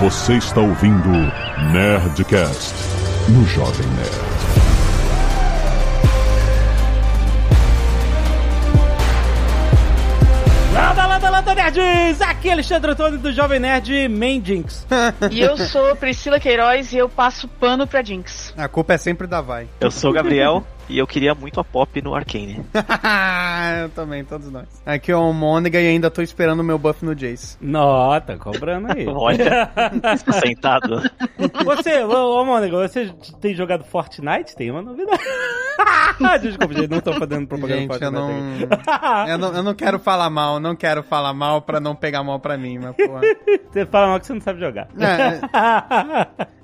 [0.00, 1.10] Você está ouvindo
[1.72, 2.74] Nerdcast
[3.28, 4.30] no Jovem Nerd.
[10.72, 12.22] Landa, landa, landa, nerds!
[12.22, 14.86] Aqui é Alexandre Antônio do Jovem Nerd Mendinx.
[15.30, 18.54] E eu sou Priscila Queiroz e eu passo pano pra Jinx.
[18.56, 19.68] A culpa é sempre da Vai.
[19.80, 22.64] Eu sou o Gabriel e eu queria muito a Pop no Arcane.
[23.80, 24.66] eu também, todos nós.
[24.84, 27.56] Aqui é o Mônica e ainda tô esperando o meu buff no Jace.
[27.60, 29.06] Nó, tá cobrando aí.
[29.08, 29.70] Olha,
[30.40, 31.00] sentado.
[31.64, 34.56] Você, ô, ô Mônica, você tem jogado Fortnite?
[34.56, 35.22] Tem uma novidade.
[36.42, 39.54] Desculpa, gente, não tô fazendo propaganda Gente, do eu Fortnite não, eu não.
[39.54, 42.78] Eu não quero falar mal, não quero falar mal pra não pegar mal pra mim,
[42.78, 43.20] mas porra.
[43.70, 44.88] Você fala mal que você não sabe jogar.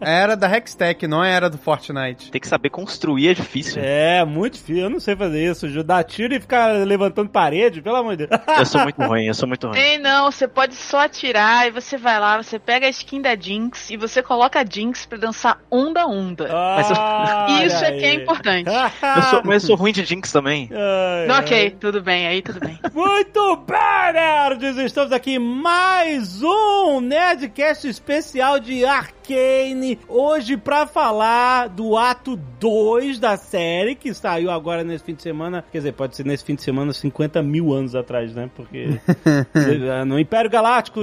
[0.00, 2.30] É, era da Hextech, não era do Fortnite.
[2.30, 3.80] Tem que saber construir, é difícil.
[3.82, 4.82] É, muito difícil.
[4.84, 5.66] Eu não sei fazer isso.
[5.84, 8.40] Dar tiro e ficar levantando parede, pelo amor de Deus.
[8.58, 9.76] Eu sou muito ruim, eu sou muito ruim.
[9.76, 13.34] Tem não, você pode só atirar e você vai lá, você pega a skin da
[13.36, 16.48] Jinx e você coloca a Jinx pra dançar onda onda.
[16.76, 18.16] Mas eu- Isso é que é aí.
[18.16, 18.68] importante.
[18.70, 20.68] Eu sou, mas eu sou ruim de Jinx também.
[20.72, 21.40] Ai, Não, ai.
[21.40, 22.78] ok, tudo bem, aí tudo bem.
[22.94, 24.76] Muito bem, nerds!
[24.78, 29.98] Estamos aqui em mais um Nerdcast especial de Arcane.
[30.08, 35.64] Hoje pra falar do ato 2 da série, que saiu agora nesse fim de semana.
[35.70, 38.50] Quer dizer, pode ser nesse fim de semana 50 mil anos atrás, né?
[38.54, 38.98] Porque
[40.06, 41.00] no Império Galáctico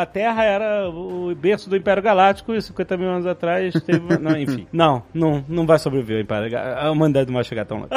[0.00, 4.18] a Terra era o berço do Império Galáctico e 50 mil anos atrás teve...
[4.18, 4.66] Não, enfim.
[4.72, 6.86] Não, não, não vai sobreviver o Império Galáctico.
[6.86, 7.90] A humanidade não vai chegar tão longe.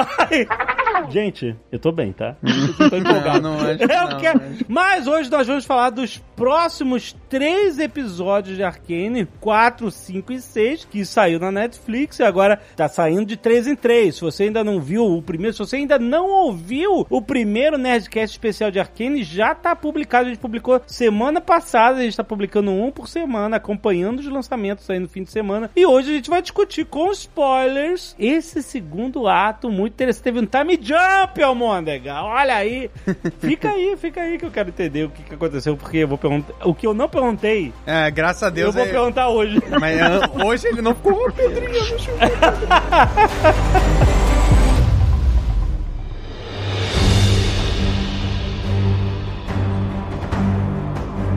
[1.09, 2.35] Gente, eu tô bem, tá?
[2.79, 3.41] Eu tô empolgado.
[3.41, 4.41] Não, não, que Eu não, quero-.
[4.67, 10.85] Mas hoje nós vamos falar dos próximos três episódios de Arcane, 4, 5 e 6,
[10.85, 14.15] que saiu na Netflix e agora tá saindo de 3 em 3.
[14.15, 18.33] Se você ainda não viu o primeiro, se você ainda não ouviu o primeiro Nerdcast
[18.33, 20.27] especial de Arcane, já tá publicado.
[20.27, 24.89] A gente publicou semana passada, a gente tá publicando um por semana, acompanhando os lançamentos
[24.89, 25.69] aí no fim de semana.
[25.75, 30.23] E hoje a gente vai discutir com spoilers esse segundo ato muito interessante.
[30.23, 32.21] Teve um time jump, Almôndega.
[32.23, 32.89] Olha aí.
[33.39, 36.17] Fica aí, fica aí que eu quero entender o que, que aconteceu, porque eu vou
[36.17, 36.53] perguntar.
[36.67, 38.67] O que eu não perguntei, É, graças a Deus.
[38.75, 39.61] eu vou é- perguntar hoje.
[39.79, 42.31] Mas é, hoje ele não ficou com Pedrinho, deixa eu ver.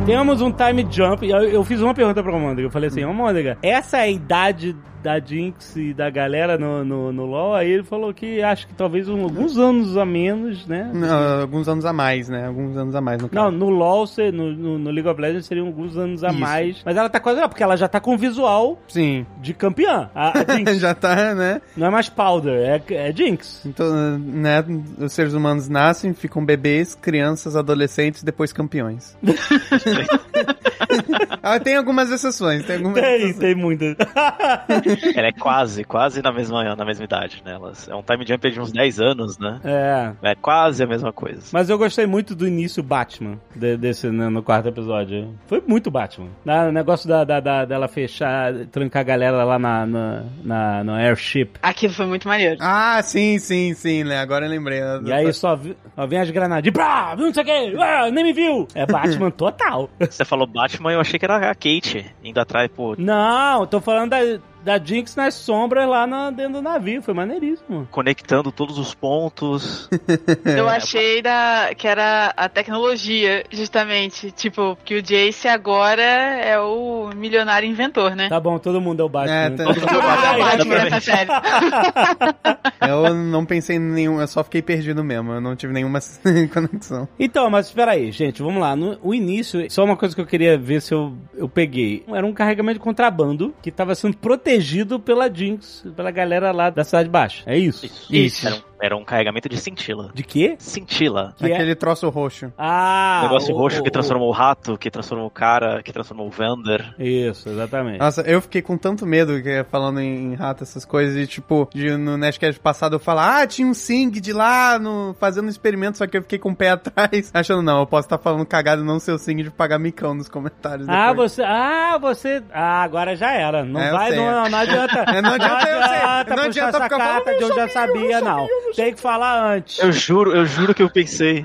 [0.06, 1.28] Temos um time jump.
[1.28, 2.66] Eu, eu fiz uma pergunta pra Almôndega.
[2.66, 7.12] Eu falei assim, Almôndega, essa é a idade da Jinx e da galera no, no,
[7.12, 7.54] no LoL?
[7.54, 10.90] Aí ele falou que acho que talvez um- alguns anos a menos, né?
[10.92, 12.46] Não, alguns anos a mais, né?
[12.46, 15.66] Alguns anos a mais no Não, no LoL, no, no, no League of Legends seriam
[15.66, 16.38] alguns anos a Isso.
[16.40, 16.82] mais.
[16.84, 17.40] Mas ela tá quase.
[17.48, 19.24] Porque ela já tá com visual Sim.
[19.40, 20.10] de campeã.
[20.14, 20.76] A, a Jinx.
[20.78, 21.60] Já tá, né?
[21.76, 23.64] Não é mais Powder, é, é Jinx.
[23.66, 24.64] Então, né?
[24.98, 29.16] Os seres humanos nascem, ficam bebês, crianças, adolescentes, depois campeões.
[31.42, 33.38] ah, tem algumas exceções, tem algumas Tem, exceções.
[33.38, 33.96] tem muitas.
[35.16, 37.52] Ela é quase, quase na mesma, na mesma idade, né?
[37.54, 39.60] Elas, é um time jump de uns 10 anos, né?
[39.64, 40.30] é.
[40.30, 41.42] É quase a mesma coisa.
[41.52, 45.34] Mas eu gostei muito do início Batman, de- desse né, no quarto episódio.
[45.46, 46.28] Foi muito Batman.
[46.44, 50.84] Na- O negócio da, da- da- dela fechar, trancar a galera lá na, na, na-
[50.84, 51.52] no airship.
[51.62, 52.56] Aquilo foi muito maneiro.
[52.60, 54.18] Ah, sim, sim, sim, né?
[54.18, 54.80] Agora eu lembrei.
[55.04, 58.24] E aí só, vi- só vem as granadinhas, brá, não sei o que, ah, nem
[58.24, 58.68] me viu.
[58.74, 59.90] É Batman total.
[59.98, 64.10] Você falou Batman, eu achei que era a Kate indo atrás, pô, Não, tô falando
[64.10, 64.18] da,
[64.64, 67.02] da Jinx nas sombras lá na, dentro do navio.
[67.02, 67.88] Foi maneiríssimo.
[67.90, 69.88] conectando todos os pontos.
[70.44, 74.30] Eu achei da, que era a tecnologia, justamente.
[74.30, 78.28] Tipo, que o Jace agora é o milionário inventor, né?
[78.28, 79.34] Tá bom, todo mundo é o Batman.
[79.34, 81.30] É, tá- Todo mundo é o Ai, Batman ai, nessa série.
[82.86, 85.32] Eu não pensei em nenhum, eu só fiquei perdido mesmo.
[85.32, 86.00] Eu não tive nenhuma
[86.52, 87.08] conexão.
[87.18, 88.74] Então, mas espera aí, gente, vamos lá.
[88.74, 92.04] No o início, só uma coisa que eu queria ver se eu, eu peguei.
[92.08, 94.49] Era um carregamento de contrabando que estava sendo protegido
[94.98, 97.42] pela Jinx, pela galera lá da Cidade Baixa.
[97.46, 97.86] É isso?
[97.86, 98.06] Isso.
[98.10, 98.64] Isso.
[98.80, 100.10] Era, um, carregamento de cintila.
[100.14, 100.56] De quê?
[100.58, 101.34] Cintila.
[101.36, 102.52] Que é- Aquele troço roxo.
[102.56, 103.20] Ah!
[103.24, 106.30] negócio o- roxo que o- transformou o rato, que transformou o cara, que transformou o
[106.30, 106.94] Vander.
[106.98, 107.98] Isso, exatamente.
[107.98, 111.96] Nossa, eu fiquei com tanto medo que falando em rato, essas coisas, e tipo, de,
[111.96, 115.98] no Nerdcast passado eu falar, ah, tinha um Sing de lá no, fazendo um experimento,
[115.98, 118.82] só que eu fiquei com o pé atrás, achando, não, eu posso estar falando cagado
[118.82, 120.88] e não ser o Sing de pagar micão nos comentários.
[120.88, 121.32] Ah, depois.
[121.32, 121.42] você.
[121.42, 122.42] Ah, você.
[122.52, 123.64] Ah, agora já era.
[123.64, 124.16] Não É, vai, sei.
[124.18, 124.98] não, não adianta.
[125.00, 128.20] É, não adianta eu ser- não adianta essa ficar falando, carta de eu já sabia,
[128.20, 128.46] não.
[128.74, 129.78] Tem que falar antes.
[129.78, 131.44] Eu juro, eu juro que eu pensei.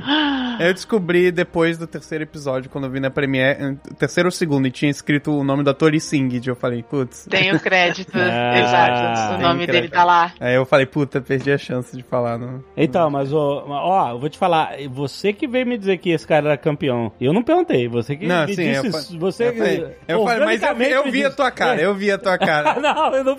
[0.60, 4.72] Eu descobri depois do terceiro episódio, quando eu vi na Premiere, terceiro ou segundo, e
[4.72, 6.48] tinha escrito o nome do ator Singed.
[6.48, 7.26] Eu falei, putz.
[7.30, 9.36] Tem o crédito, Ah, exato.
[9.36, 10.34] O nome dele tá lá.
[10.40, 12.38] Aí eu falei, puta, perdi a chance de falar.
[12.38, 12.64] Não.
[12.76, 16.26] Então, mas ó, ó, eu vou te falar, você que veio me dizer que esse
[16.26, 17.12] cara era campeão.
[17.20, 19.20] Eu não perguntei, você que Não, me sim, disse eu isso.
[19.20, 22.12] você Eu falei, eu falei, mas eu vi, eu vi a tua cara, eu vi
[22.12, 22.80] a tua cara.
[22.82, 23.36] não, eu não.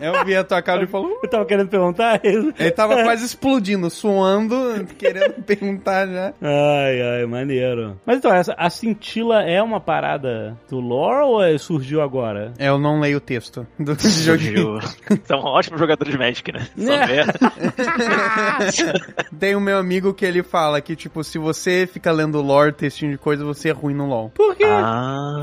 [0.00, 1.18] Eu vi a tua cara e falou.
[1.22, 2.20] Eu tava querendo perguntar.
[2.22, 6.32] Ele tava quase explodindo, suando, querendo perguntar já.
[6.42, 7.98] Ai, ai, maneiro.
[8.04, 12.52] Mas então, essa, a cintila é uma parada do lore ou é- surgiu agora?
[12.58, 14.80] É, Eu não leio o texto do joguinho.
[14.80, 16.66] Você é um ótimo jogador de Magic, né?
[16.76, 17.06] Só É.
[17.06, 17.26] ver.
[19.38, 23.12] Tem o meu amigo que ele fala que, tipo, se você fica lendo lore, textinho
[23.12, 24.30] de coisa, você é ruim no LoL.
[24.30, 24.64] Por quê?
[24.66, 25.40] Ah.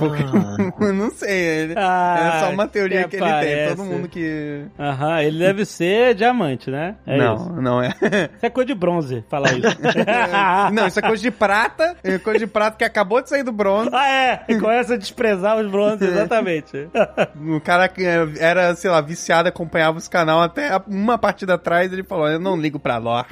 [0.79, 3.75] Eu não sei, ele, Ah, é só uma teoria até que ele tem.
[3.75, 4.65] Todo mundo que.
[4.79, 6.95] Aham, ele deve ser diamante, né?
[7.05, 7.61] É não, isso.
[7.61, 7.89] não é.
[8.35, 9.67] Isso é coisa de bronze, falar isso.
[10.73, 11.95] não, isso é coisa de prata.
[12.03, 13.89] É coisa de prata que acabou de sair do bronze.
[13.93, 14.43] Ah, é!
[14.47, 16.87] E começa a desprezar os bronzes, exatamente.
[17.35, 21.55] O cara que é, era, sei lá, viciado, acompanhava os canal até a- uma partida
[21.55, 23.27] atrás, ele falou: Eu não ligo pra lore.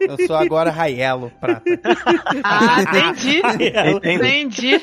[0.00, 1.62] Eu sou agora Raiello prata.
[2.44, 3.42] Ah, entendi.
[4.04, 4.80] Entendi.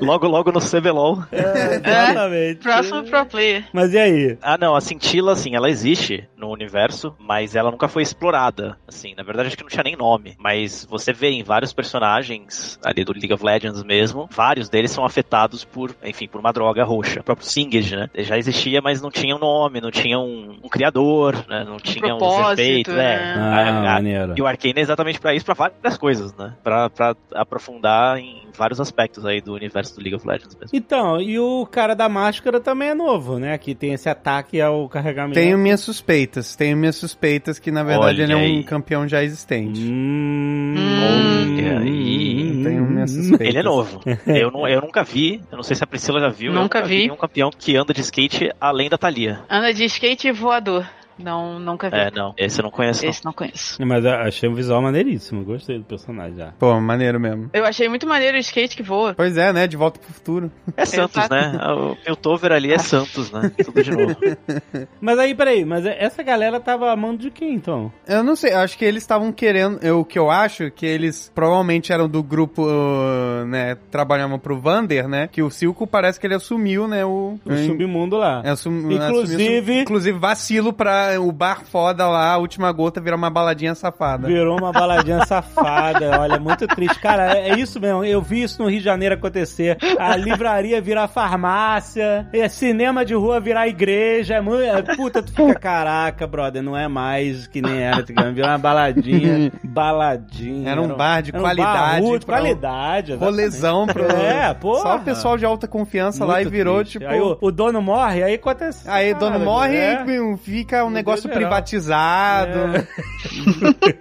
[0.00, 1.22] Logo, logo no CBLOL.
[1.32, 2.56] exatamente.
[2.62, 3.64] Próximo pro player.
[3.72, 4.38] Mas e aí?
[4.42, 8.76] Ah, não, a cintila, assim, ela existe no universo, mas ela nunca foi explorada.
[8.86, 10.36] Assim, na verdade, acho que não tinha nem nome.
[10.38, 15.04] Mas você vê em vários personagens ali do League of Legends mesmo, vários deles são
[15.04, 17.20] afetados por, enfim, por uma droga roxa.
[17.20, 18.08] O próprio Singed, né?
[18.14, 21.64] Ele já existia, mas não tinha um nome, não tinha um, um criador, né?
[21.64, 23.16] Não tinha uns propósito, efeitos, né?
[23.16, 23.34] né?
[23.36, 24.34] Ah, A- a- maneiro.
[24.36, 26.54] E o Arcane é exatamente pra isso, pra várias coisas, né?
[26.62, 30.70] Pra, pra aprofundar em vários aspectos aí do universo do League of Legends mesmo.
[30.76, 33.56] Então, e o cara da máscara também é novo, né?
[33.58, 35.34] Que tem esse ataque ao carregamento.
[35.34, 39.22] Tenho minhas suspeitas, tenho minhas suspeitas que na verdade Olha ele é um campeão já
[39.22, 39.80] existente.
[39.80, 42.62] Hum, Olha aí.
[42.62, 43.46] Tenho minhas suspeitas.
[43.48, 44.00] Ele é novo.
[44.26, 46.52] Eu, não, eu nunca vi, eu não sei se a Priscila já viu.
[46.52, 47.10] eu Nunca vi.
[47.10, 49.40] um campeão que anda de skate além da Thalia.
[49.50, 50.86] Anda de skate e voador.
[51.18, 51.96] Não, nunca vi.
[51.96, 53.02] É, não, esse eu não conheço.
[53.04, 53.10] não.
[53.10, 53.84] Esse não conheço.
[53.86, 56.52] Mas eu achei um visual maneiríssimo, gostei do personagem já.
[56.58, 57.50] Pô, maneiro mesmo.
[57.52, 59.14] Eu achei muito maneiro o skate que voa.
[59.14, 59.66] Pois é, né?
[59.66, 60.50] De volta pro futuro.
[60.76, 61.34] É Santos, Exato.
[61.34, 61.58] né?
[61.74, 63.50] O Piltover ali é Santos, né?
[63.64, 64.16] Tudo de novo.
[65.00, 67.92] Mas aí, peraí, mas essa galera tava amando de quem então?
[68.06, 69.78] Eu não sei, acho que eles estavam querendo.
[69.82, 73.76] Eu, o que eu acho que eles provavelmente eram do grupo, uh, né?
[73.90, 75.28] Trabalhavam pro Vander, né?
[75.30, 77.04] Que o Silco parece que ele assumiu, né?
[77.04, 78.42] O, O submundo lá.
[78.44, 83.16] É, assum- Inclusive- assumiu- inclusive vacilo pra o bar foda lá, a última gota, virar
[83.16, 84.26] uma baladinha safada.
[84.26, 86.98] Virou uma baladinha safada, olha, muito triste.
[87.00, 89.76] Cara, é, é isso mesmo, eu vi isso no Rio de Janeiro acontecer.
[89.98, 94.62] A livraria virar farmácia, é, cinema de rua virar igreja, é muito...
[94.62, 98.02] é, puta, tu fica, caraca, brother, não é mais que nem era,
[98.32, 100.70] virou uma baladinha, baladinha.
[100.70, 103.12] Era um bar de era um qualidade bar rude, pra- qualidade.
[103.12, 103.36] exatamente.
[103.36, 104.04] Rolezão pro.
[104.04, 104.82] É, porra.
[104.82, 106.98] Só o pessoal de alta confiança lá e Muito virou, triste.
[106.98, 107.10] tipo.
[107.10, 108.88] Aí o, o dono morre, aí acontece.
[108.88, 110.04] Aí o dono morre é.
[110.06, 111.38] e fica um negócio geral.
[111.38, 112.86] privatizado.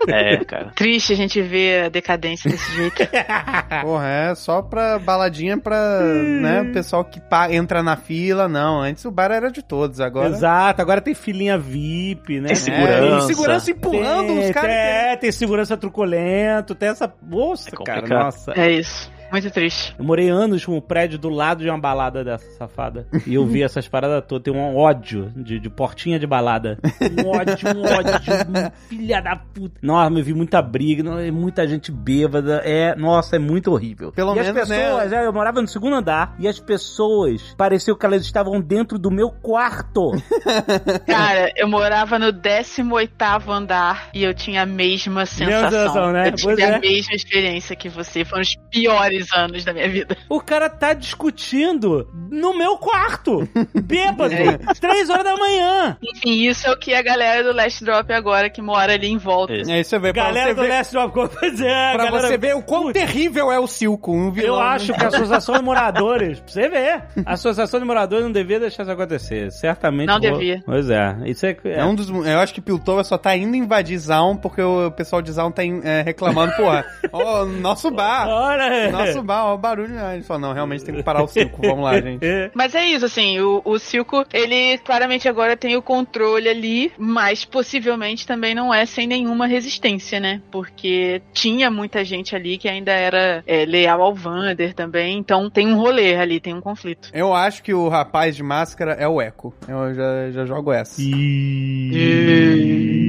[0.07, 0.71] É, cara.
[0.75, 3.01] Triste a gente ver a decadência desse jeito.
[3.81, 8.47] Porra, é só pra baladinha pra, né, o pessoal que pa- entra na fila.
[8.47, 10.29] Não, antes o bar era de todos, agora...
[10.29, 12.47] Exato, agora tem filinha VIP, né?
[12.49, 13.17] Tem É, segurança.
[13.27, 14.71] tem segurança empurrando Tem, os caras.
[14.71, 17.11] É, tem segurança truculento, tem essa.
[17.21, 18.51] Nossa, É cara, nossa.
[18.55, 19.11] É isso.
[19.31, 19.95] Muito triste.
[19.97, 23.07] Eu morei anos com um prédio do lado de uma balada dessa safada.
[23.25, 24.43] E eu vi essas paradas todas.
[24.43, 26.77] Tem um ódio de, de portinha de balada.
[27.01, 28.71] Um ódio, um ódio.
[28.89, 29.79] filha da puta.
[29.81, 32.61] Nossa, eu vi muita briga, é muita gente bêbada.
[32.65, 34.11] É, nossa, é muito horrível.
[34.11, 34.77] Pelo e as menos, né?
[34.77, 36.35] pessoas, é, eu morava no segundo andar.
[36.37, 40.11] E as pessoas, pareceu que elas estavam dentro do meu quarto.
[41.07, 43.11] Cara, eu morava no 18
[43.49, 45.69] andar e eu tinha a mesma sensação.
[45.69, 46.27] sensação, né?
[46.27, 46.75] Eu tive Pois é.
[46.75, 48.25] a mesma experiência que você.
[48.25, 50.17] Foram os piores anos da minha vida.
[50.29, 53.47] O cara tá discutindo no meu quarto.
[53.73, 54.33] Bêbado.
[54.33, 54.57] É.
[54.79, 55.97] Três horas da manhã.
[56.01, 59.17] Enfim, isso é o que a galera do Last Drop agora, que mora ali em
[59.17, 59.53] volta.
[59.53, 59.71] Isso.
[59.71, 61.93] Aí você vê, pra Galera você do ver, Last Drop pois é.
[61.93, 64.11] pra galera- você ver o quão Putz, terrível é o Silco.
[64.13, 64.55] Um vilão.
[64.55, 68.31] Eu acho que a Associação de Moradores, pra você ver, a Associação de Moradores não
[68.31, 69.51] devia deixar isso acontecer.
[69.51, 70.07] Certamente.
[70.07, 70.61] Não vou- devia.
[70.65, 71.15] Pois é.
[71.25, 71.57] Isso é.
[71.65, 75.21] É um dos, eu acho que Piltover só tá indo invadir Zaun porque o pessoal
[75.21, 78.89] de Zaun tá é, reclamando, porra, ó, nosso bar, Olha.
[78.91, 79.97] nosso ó, o barulho.
[79.99, 82.21] Aí Ele falou, não, realmente tem que parar o circo, vamos lá, gente.
[82.53, 87.45] Mas é isso, assim, o, o Silco, ele claramente agora tem o controle ali, mas
[87.45, 90.41] possivelmente também não é sem nenhuma resistência, né?
[90.51, 95.67] Porque tinha muita gente ali que ainda era é, leal ao Vander também, então tem
[95.67, 97.09] um rolê ali, tem um conflito.
[97.13, 99.53] Eu acho que o rapaz de máscara é o Echo.
[99.67, 101.01] Eu já, já jogo essa.
[101.01, 101.91] E...
[101.93, 103.00] Eu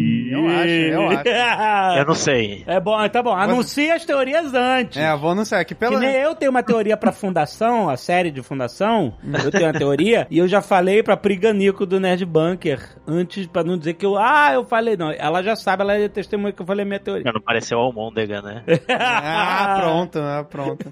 [0.54, 1.98] acho, eu acho.
[1.98, 2.64] Eu não sei.
[2.66, 3.32] É bom, tá bom.
[3.34, 4.96] Anuncia as teorias antes.
[4.96, 5.98] É, vou anunciar aqui Que pela...
[5.98, 9.14] nem eu tenho uma teoria pra Fundação, a série de Fundação.
[9.44, 10.26] Eu tenho uma teoria.
[10.30, 14.16] e eu já falei pra Priganico do Nerd Bunker antes, pra não dizer que eu.
[14.16, 14.96] Ah, eu falei.
[14.96, 17.30] Não, ela já sabe, ela é testemunha que eu falei a minha teoria.
[17.32, 18.62] Não pareceu Almôndega, né?
[18.88, 20.86] Ah, pronto, ah, pronto.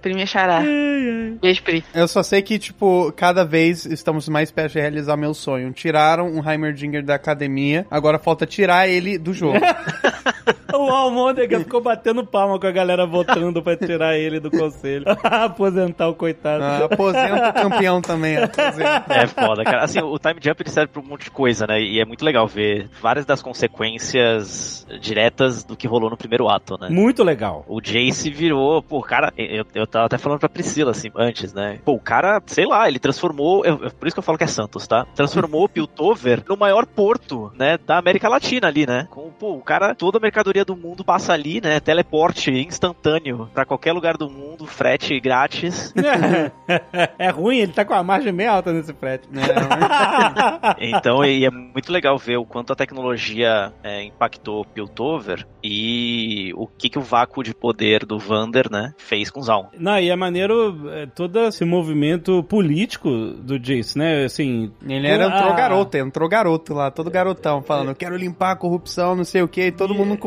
[0.00, 0.62] Pri me achará.
[1.40, 1.84] Beijo, Pri.
[1.94, 5.72] Eu só sei que, tipo, cada vez estamos mais perto de realizar meu sonho.
[5.72, 9.58] Tiraram o Heimerdinger da academia, agora falta tirar ele do jogo.
[10.86, 15.04] O Almôndega ficou batendo palma com a galera votando pra tirar ele do conselho.
[15.22, 16.62] Aposentar o coitado.
[16.64, 19.04] Ah, aposenta o campeão também, aposenta.
[19.14, 19.84] É foda, cara.
[19.84, 21.80] Assim, o time jump ele serve pra um monte de coisa, né?
[21.80, 26.76] E é muito legal ver várias das consequências diretas do que rolou no primeiro ato,
[26.80, 26.88] né?
[26.90, 27.64] Muito legal.
[27.68, 31.78] O Jace virou, pô, cara, eu, eu tava até falando pra Priscila, assim, antes, né?
[31.84, 34.44] Pô, o cara, sei lá, ele transformou, eu- eu- por isso que eu falo que
[34.44, 35.06] é Santos, tá?
[35.14, 39.06] Transformou o Piltover no maior porto, né, da América Latina ali, né?
[39.10, 41.78] Com, pô, o cara, toda a mercadoria do mundo passa ali, né?
[41.80, 45.92] Teleporte instantâneo pra qualquer lugar do mundo, frete grátis.
[47.18, 49.28] é ruim, ele tá com a margem meio alta nesse frete.
[50.78, 56.52] Então, e é muito legal ver o quanto a tecnologia é, impactou o Piltover e
[56.56, 59.66] o que, que o vácuo de poder do Vander, né, fez com o Zaun.
[59.78, 64.24] Não, e é maneiro é, todo esse movimento político do Jace, né?
[64.24, 64.72] Assim.
[64.86, 65.38] Ele era, Ah.
[65.38, 69.42] entrou garoto, entrou garoto lá, todo garotão, falando, eu quero limpar a corrupção, não sei
[69.42, 70.18] o que, e todo mundo no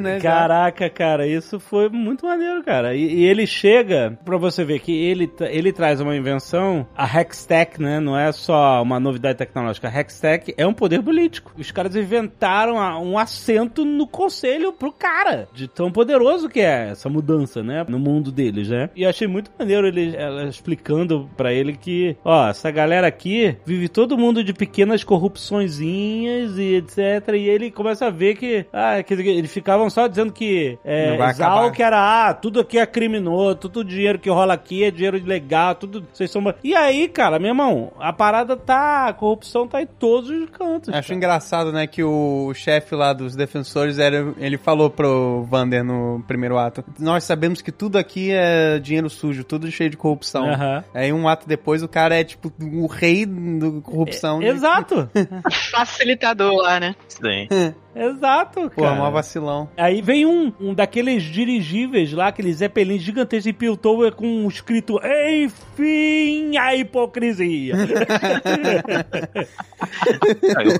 [0.00, 0.18] né?
[0.20, 2.94] já- Caraca, cara, isso foi muito maneiro, cara.
[2.94, 7.80] E, e ele chega, pra você ver que ele, ele traz uma invenção, a Hextech,
[7.80, 8.00] né?
[8.00, 9.88] Não é só uma novidade tecnológica.
[9.88, 11.52] A Hextech é um poder político.
[11.58, 17.08] Os caras inventaram um assento no conselho pro cara, de tão poderoso que é essa
[17.08, 17.84] mudança, né?
[17.88, 18.90] No mundo deles, né?
[18.96, 23.88] E achei muito maneiro ele, ela explicando pra ele que, ó, essa galera aqui vive
[23.88, 27.34] todo mundo de pequenas corrupçõezinhas e etc.
[27.34, 31.72] E ele começa a ver que, ah, dizer, eles ficavam só dizendo que é, acabar.
[31.72, 35.74] que era, ah, tudo aqui é criminoso, tudo dinheiro que rola aqui é dinheiro ilegal,
[35.74, 36.42] tudo, vocês são...
[36.62, 40.88] E aí, cara, meu irmão, a parada tá, a corrupção tá em todos os cantos.
[40.92, 41.16] Acho cara.
[41.16, 46.58] engraçado, né, que o chefe lá dos defensores, era, ele falou pro Vander no primeiro
[46.58, 50.48] ato, nós sabemos que tudo aqui é dinheiro sujo, tudo cheio de corrupção.
[50.48, 50.84] Aham.
[50.94, 54.40] Aí um ato depois o cara é, tipo, o rei da corrupção.
[54.40, 55.08] de- Exato,
[55.70, 56.94] Facilitador lá, né?
[57.08, 57.48] Sim.
[57.94, 58.94] exato, Pô, cara.
[58.94, 59.68] mó vacilão.
[59.76, 64.98] Aí vem um, um daqueles dirigíveis lá, aqueles zeppelins gigantescos em Piltover com um escrito
[65.04, 67.74] Enfim a hipocrisia.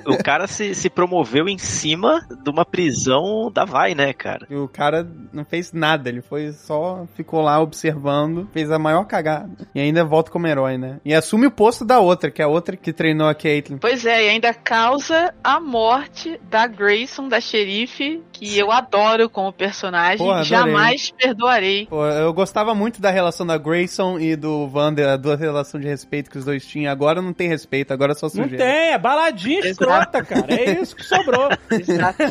[0.06, 4.46] O, o cara se, se promoveu em cima de uma prisão da Vai, né, cara?
[4.48, 9.04] E o cara não fez nada, ele foi só, ficou lá observando, fez a maior
[9.04, 9.50] cagada.
[9.74, 11.00] E ainda volta como herói, né?
[11.04, 13.78] E assume o posto da outra, que é a outra que treinou a Caitlyn.
[13.78, 16.66] Pois é, e ainda causa a morte da
[17.02, 20.24] Grayson, da xerife, que eu adoro como personagem.
[20.24, 20.44] Adorei.
[20.44, 21.86] jamais perdoarei.
[21.86, 25.86] Pô, eu gostava muito da relação da Grayson e do Vander, a duas relação de
[25.88, 26.92] respeito que os dois tinham.
[26.92, 28.64] Agora não tem respeito, agora é só Não sujeira.
[28.64, 30.46] tem, é baladinha escrota, cara.
[30.48, 31.48] É isso que sobrou.
[31.70, 32.22] Exato.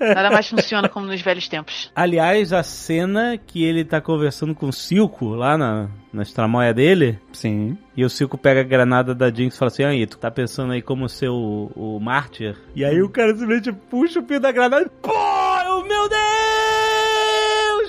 [0.00, 1.90] Nada mais funciona como nos velhos tempos.
[1.94, 7.18] Aliás, a cena que ele tá conversando com o Silco lá na, na estramóia dele,
[7.32, 7.76] Sim.
[7.96, 10.72] e o Silco pega a granada da Jinx e fala assim: aí, tu tá pensando
[10.72, 12.56] aí como ser o, o mártir?
[12.74, 14.88] E aí o cara simplesmente puxa o pio da granada e.
[15.02, 16.85] Pô, eu- meu Deus!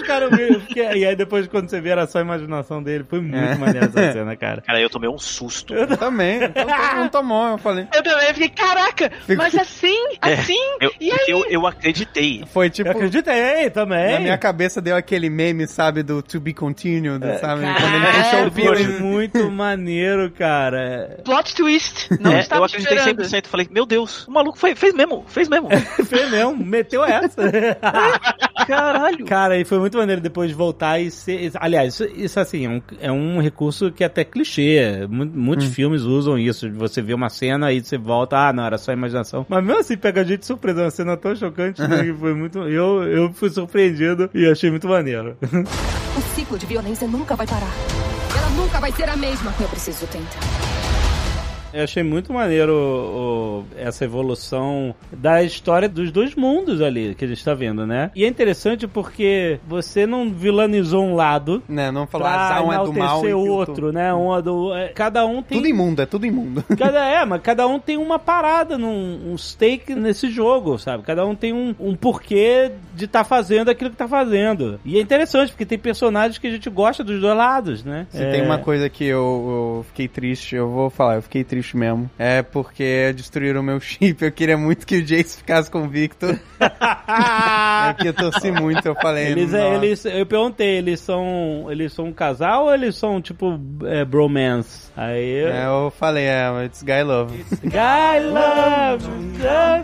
[0.07, 3.03] Cara, eu fiquei- E aí depois, quando você vê, era só a imaginação dele.
[3.07, 3.55] Foi muito É.
[3.55, 4.61] maneiro essa cena, cara.
[4.61, 5.73] Cara, eu tomei um susto.
[5.73, 6.39] Eu também.
[6.51, 7.87] Todo mundo tomou, eu falei.
[7.93, 11.25] Eu também fiquei, caraca, mas assim, assim, Eu, e aí?
[11.27, 12.43] eu, eu acreditei.
[12.51, 12.87] Foi tipo.
[12.89, 14.13] Eu acreditei também.
[14.13, 17.61] Na minha cabeça deu aquele meme, sabe, do To Be Continued, sabe?
[17.61, 18.99] Quando ele É, puxou o foi pino.
[19.01, 21.19] muito maneiro, cara.
[21.25, 22.07] Plot twist.
[22.19, 23.23] Não É, estava eu acreditei esperando.
[23.23, 23.47] 100%.
[23.47, 25.69] Falei, meu Deus, o maluco foi- fez mesmo, fez mesmo.
[26.07, 27.41] Fez mesmo, meteu essa.
[28.67, 29.25] Caralho.
[29.25, 31.51] Cara, e foi muito maneiro depois de voltar e ser.
[31.55, 35.05] Aliás, isso, isso, assim, é um, é um recurso que é até clichê.
[35.09, 36.69] Mu- Muitos filmes usam isso.
[36.69, 39.45] de Você vê uma cena e você volta, ah, não, era só imaginação.
[39.49, 40.81] Mas mesmo assim, pega a gente de surpresa.
[40.81, 42.59] É uma cena tão chocante né, que foi muito.
[42.59, 45.35] Eu, eu fui surpreendido e achei muito maneiro.
[46.17, 47.71] O ciclo de violência nunca vai parar.
[48.37, 49.53] Ela nunca vai ser a mesma.
[49.59, 50.66] Eu preciso tentar.
[51.77, 57.23] Eu achei muito maneiro o- o- essa evolução da história dos dois mundos ali que
[57.23, 58.11] a gente tá vendo, né?
[58.15, 62.83] E é interessante porque você não vilanizou um lado Né, não falou, pra Azal é
[62.83, 63.27] do mal.
[63.27, 64.13] e o outro, né?
[64.13, 66.63] Um é do, é, cada um tem Tudo imundo, é tudo imundo.
[66.77, 71.03] Cada, é, mas cada um tem uma parada, num, um stake nesse jogo, sabe?
[71.03, 74.79] Cada um tem um, um porquê de estar fazendo aquilo que tá fazendo.
[74.85, 78.07] E é interessante, porque tem personagens que a gente gosta dos dois lados, né?
[78.09, 79.17] Se É, tem uma coisa que eu,
[79.77, 82.09] eu fiquei triste, eu vou falar, eu fiquei triste mesmo.
[82.17, 84.23] É porque destruíram o meu chip.
[84.23, 86.39] Eu queria muito que o Jace ficasse com o Victor.
[86.59, 89.27] é que eu torci muito, eu falei.
[89.27, 93.59] Eles, é, eles, eu perguntei, eles são, eles são um casal ou eles são tipo
[93.85, 94.86] é, bromance?
[94.97, 97.45] Aí É, eu falei, é, it's guy love.
[97.63, 99.05] Guy love.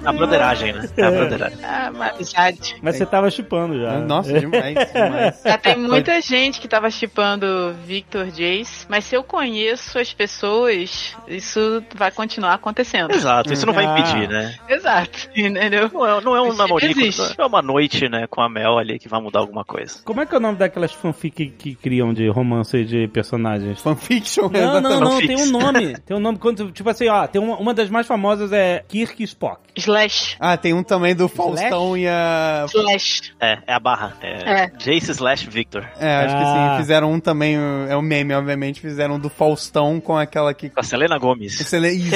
[0.06, 0.90] A broderagem, né?
[0.98, 1.60] É a broderagem.
[1.64, 2.76] Ah, uma amizade.
[2.82, 4.00] Mas você tava chipando já.
[4.00, 5.42] Nossa, demais, demais.
[5.46, 11.16] Já tem muita gente que tava chipando Victor Jace, mas se eu conheço as pessoas,
[11.28, 13.12] isso vai continuar acontecendo.
[13.14, 14.00] Exato, isso não vai Ah.
[14.00, 14.56] impedir, né?
[14.68, 15.90] Exato, entendeu?
[15.94, 17.00] Não é, não é um namorico,
[17.38, 20.00] é uma noite, né, com a Mel ali que vai mudar alguma coisa.
[20.04, 23.82] Como é que é o nome daquelas fanfic que, que criam de romance de personagens?
[23.82, 25.98] Fanfiction, Não, não, não, tem um nome.
[26.06, 29.22] Tem um nome, quando, tipo assim, ó, tem uma, uma das mais famosas é Kirk
[29.22, 29.62] e Spock.
[29.76, 30.36] Slash.
[30.40, 32.66] Ah, tem um também do Faustão e a.
[32.68, 33.34] Slash.
[33.40, 34.16] É, é a barra.
[34.22, 34.72] É, É.
[34.78, 35.88] Jace slash Victor.
[36.00, 36.74] É, acho que Ah.
[36.76, 36.82] sim.
[36.82, 37.56] Fizeram um também,
[37.90, 38.80] é o meme, obviamente.
[38.82, 40.70] Fizeram um do Faustão com aquela que.
[40.70, 41.58] Com a Selena Gomes.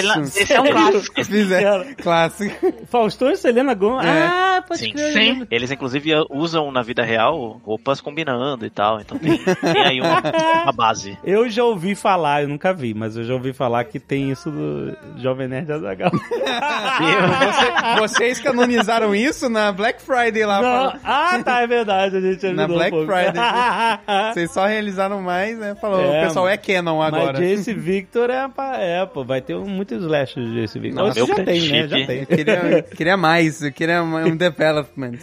[0.04, 0.38] Lá, Isso.
[0.40, 1.24] Esse é um clássico.
[1.26, 1.86] Fizeram.
[2.02, 2.74] Clássico.
[2.88, 4.06] Faustão e Selena Gomez.
[4.08, 4.28] É.
[4.28, 4.92] Ah, pode Sim.
[4.92, 5.14] crer.
[5.14, 5.48] Sim.
[5.50, 9.00] Eles, inclusive, usam na vida real roupas combinando e tal.
[9.02, 10.22] Então tem, tem aí uma,
[10.64, 11.18] uma base.
[11.24, 14.50] Eu já ouvi falar, eu nunca vi, mas eu já ouvi falar que tem isso
[14.52, 16.12] do Jovem Nerd Azagal.
[16.98, 20.62] Você- vocês canonizaram isso na Black Friday lá.
[20.62, 22.18] Falou- Ah, tá, é verdade.
[22.18, 23.06] A gente Na Black um.
[23.06, 23.34] Friday.
[24.34, 25.76] Vocês só realizaram mais, né?
[25.80, 27.40] Falou, É, o pessoal é canon agora.
[27.40, 28.48] Mas Jace Victor é,
[28.80, 31.14] é, pô, vai ter um, muito slash de Jace Victor.
[31.14, 31.56] Meu já tem, né?
[31.60, 31.88] chip.
[31.90, 32.20] Já tem.
[32.22, 35.14] Eu queria, eu queria mais, eu queria um development.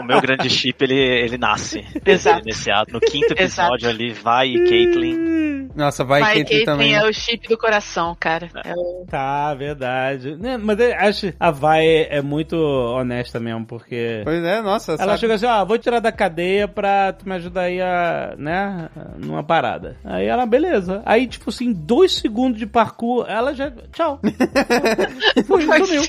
[0.00, 1.84] O meu grande chip, ele, ele nasce.
[2.04, 2.42] Exato.
[2.44, 2.92] Nesse ato.
[2.92, 3.88] No quinto episódio Exato.
[3.88, 5.68] ali, vai e Caitlyn.
[5.74, 6.79] Nossa, vai, Vai, Caitlyn Caitlyn também.
[6.82, 8.50] É o chip do coração, cara.
[8.64, 9.04] É o...
[9.08, 10.36] Tá, verdade.
[10.36, 14.22] Né, mas eu acho a Vai é muito honesta mesmo, porque.
[14.24, 14.92] Pois é, nossa.
[14.92, 15.18] Ela sabe?
[15.18, 19.42] chega assim, ó, vou tirar da cadeia pra tu me ajudar aí a, né, numa
[19.42, 19.96] parada.
[20.04, 21.02] Aí ela, beleza.
[21.04, 24.20] Aí, tipo assim, dois segundos de parkour, ela já, tchau.
[25.46, 26.02] Foi, sumiu.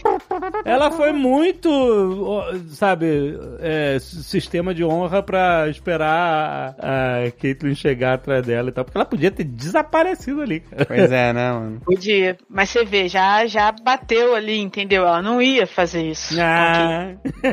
[0.66, 1.70] Ela foi muito,
[2.70, 8.86] sabe, é, sistema de honra pra esperar a, a Caitlyn chegar atrás dela e tal,
[8.86, 10.61] porque ela podia ter desaparecido ali.
[10.88, 11.82] Pois é, né, mano?
[11.82, 12.38] Podia.
[12.50, 15.04] Mas você vê, já, já bateu ali, entendeu?
[15.06, 16.36] Ela não ia fazer isso.
[16.42, 17.14] Ah.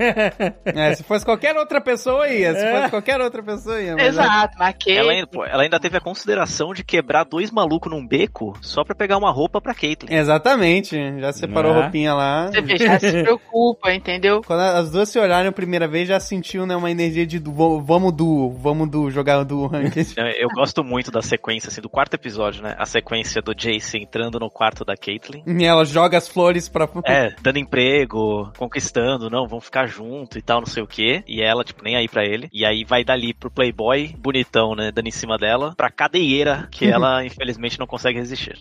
[0.64, 2.52] É, se fosse qualquer outra pessoa, ia.
[2.54, 2.76] Se É.
[2.78, 3.94] fosse qualquer outra pessoa, ia.
[3.94, 4.90] mas- Exato, mas que...
[4.92, 9.16] Ela, ela ainda teve a consideração de quebrar dois malucos num beco só pra pegar
[9.16, 10.14] uma roupa pra Caitlyn.
[10.14, 10.96] Exatamente.
[11.20, 11.82] Já separou É.
[11.82, 12.46] roupinha lá.
[12.48, 14.42] Você vê, já se preocupa, entendeu?
[14.46, 18.12] Quando as duas se olharam a primeira vez, já sentiu, né, uma energia de vamos
[18.12, 20.14] do, vamos do jogar do ranked.
[20.38, 22.74] Eu gosto muito da sequência, assim, do quarto episódio, né?
[22.78, 25.42] A sequência do Jace entrando no quarto da Caitlyn.
[25.46, 26.88] e ela joga as flores pra.
[27.06, 31.22] É, dando emprego, conquistando, não, vão ficar junto e tal, não sei o quê.
[31.26, 32.48] E ela, tipo, nem aí pra ele.
[32.52, 36.86] E aí vai dali pro Playboy, bonitão, né, dando em cima dela, pra cadeieira, que
[36.90, 38.56] ela, infelizmente, não consegue resistir.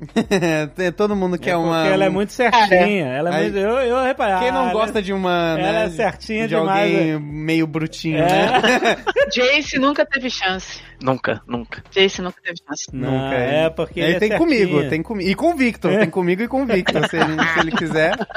[0.75, 1.75] Tem- Todo mundo quer É uma.
[1.81, 3.05] porque ela é muito certinha.
[3.07, 4.39] Ela é muito, eu, eu reparei.
[4.39, 5.55] Quem não ah, gosta de uma.
[5.59, 8.27] ela né, é certinha de demais, alguém meio brutinho, É.
[8.27, 8.97] né?
[9.33, 10.81] Jace nunca teve chance.
[11.01, 11.83] Nunca, nunca.
[11.91, 12.85] Jace nunca teve chance.
[12.91, 13.35] Não, Nunca.
[13.35, 15.29] é porque Ele ele é tem comigo, tem comigo.
[15.29, 17.07] E com o Victor, tem comigo e com o Victor.
[17.09, 18.15] Se ele, se ele quiser.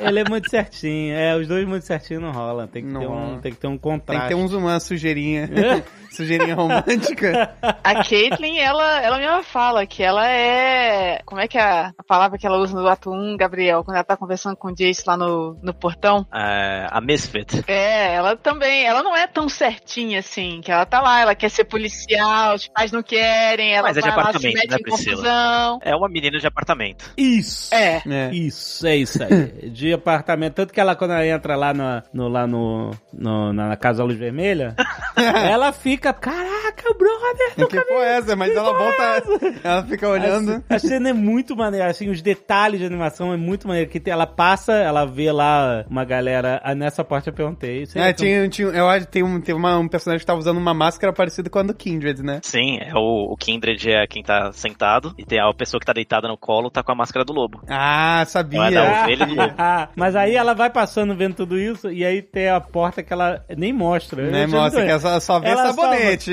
[0.00, 1.14] Ele é muito certinho.
[1.14, 2.66] É, os dois muito certinho não rola.
[2.66, 4.22] Tem que, Não ter, um, tem que ter um Tem contraste.
[4.22, 5.48] que ter uns, uma sujeirinha.
[6.10, 7.54] sujeirinha romântica.
[7.82, 11.20] A Caitlyn, ela, ela mesma fala que ela é.
[11.24, 13.96] Como é que é a, a palavra que ela usa no ato 1, Gabriel, quando
[13.96, 16.26] ela tá conversando com o Jace lá no, no portão?
[16.34, 17.64] É, a Misfit.
[17.66, 21.48] É, ela também, ela não é tão certinha assim, que ela tá lá, ela quer
[21.50, 24.70] ser policial, os pais não querem, ela Mas é de vai lá, se apartamento, mete
[24.70, 25.16] né, em Priscila?
[25.16, 25.78] confusão.
[25.82, 27.10] É uma menina de apartamento.
[27.16, 27.74] Isso.
[27.74, 28.02] É.
[28.08, 28.30] É.
[28.32, 29.70] Isso, é isso aí.
[29.70, 30.54] De apartamento.
[30.54, 34.16] Tanto que ela, quando ela entra lá, no, no- lá no, no- na Casa Luz
[34.18, 34.74] Vermelha,
[35.16, 38.36] ela fica, caraca, brother, Que é essa?
[38.36, 39.22] Mas ela volta.
[39.62, 40.62] Ela fica olhando.
[40.68, 43.90] A cena é muito maneira, assim, os detalhes de animação é muito maneiro.
[43.90, 46.60] Que ela passa, ela vê lá uma galera.
[46.64, 47.84] ah, Nessa parte eu perguntei.
[47.94, 50.58] É, é tinha, tinha, eu acho que tem um, uma, um personagem que tá usando
[50.58, 52.40] uma máscara parecida com a do Kindred, né?
[52.42, 55.92] Sim, é o, o Kindred é quem tá sentado, e tem a pessoa que tá
[55.92, 57.62] deitada no colo, tá com a máscara do lobo.
[57.68, 58.60] Ah, sabia.
[58.60, 59.54] Vai dar ovelha do lobo.
[59.58, 63.12] Ah, mas aí ela vai passando vendo tudo isso e aí tem a porta que
[63.12, 64.22] ela nem mostra.
[64.22, 65.89] Né, achei mostra que é só, só vê Ela sabonete.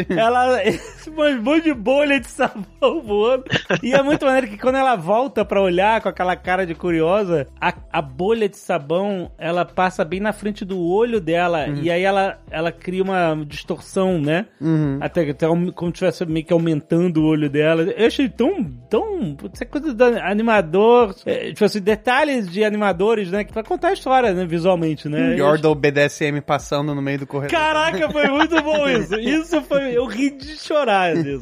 [0.10, 0.62] Ela,
[1.08, 3.44] umas monte de bolha de sabão voando.
[3.84, 7.48] E é muito maneiro que quando ela volta pra olhar com aquela cara de curiosa,
[7.60, 11.68] a, a bolha de sabão, ela passa bem na frente do olho dela.
[11.82, 14.46] E aí ela, ela cria uma distorção, né?
[14.62, 14.98] Uhum.
[15.02, 17.84] Até, até um- como se estivesse meio que aumentando o olho dela.
[17.84, 23.30] Eu achei tão, tão, putz, é coisa do animador, é, tipo assim, detalhes de animadores,
[23.32, 25.36] né, pra contar a história, né, visualmente, né.
[25.38, 27.58] Yordle BDSM passando no meio do corredor.
[27.58, 29.16] Caraca, foi muito bom isso.
[29.20, 29.96] Isso foi.
[29.98, 31.40] Eu ri de chorar disso.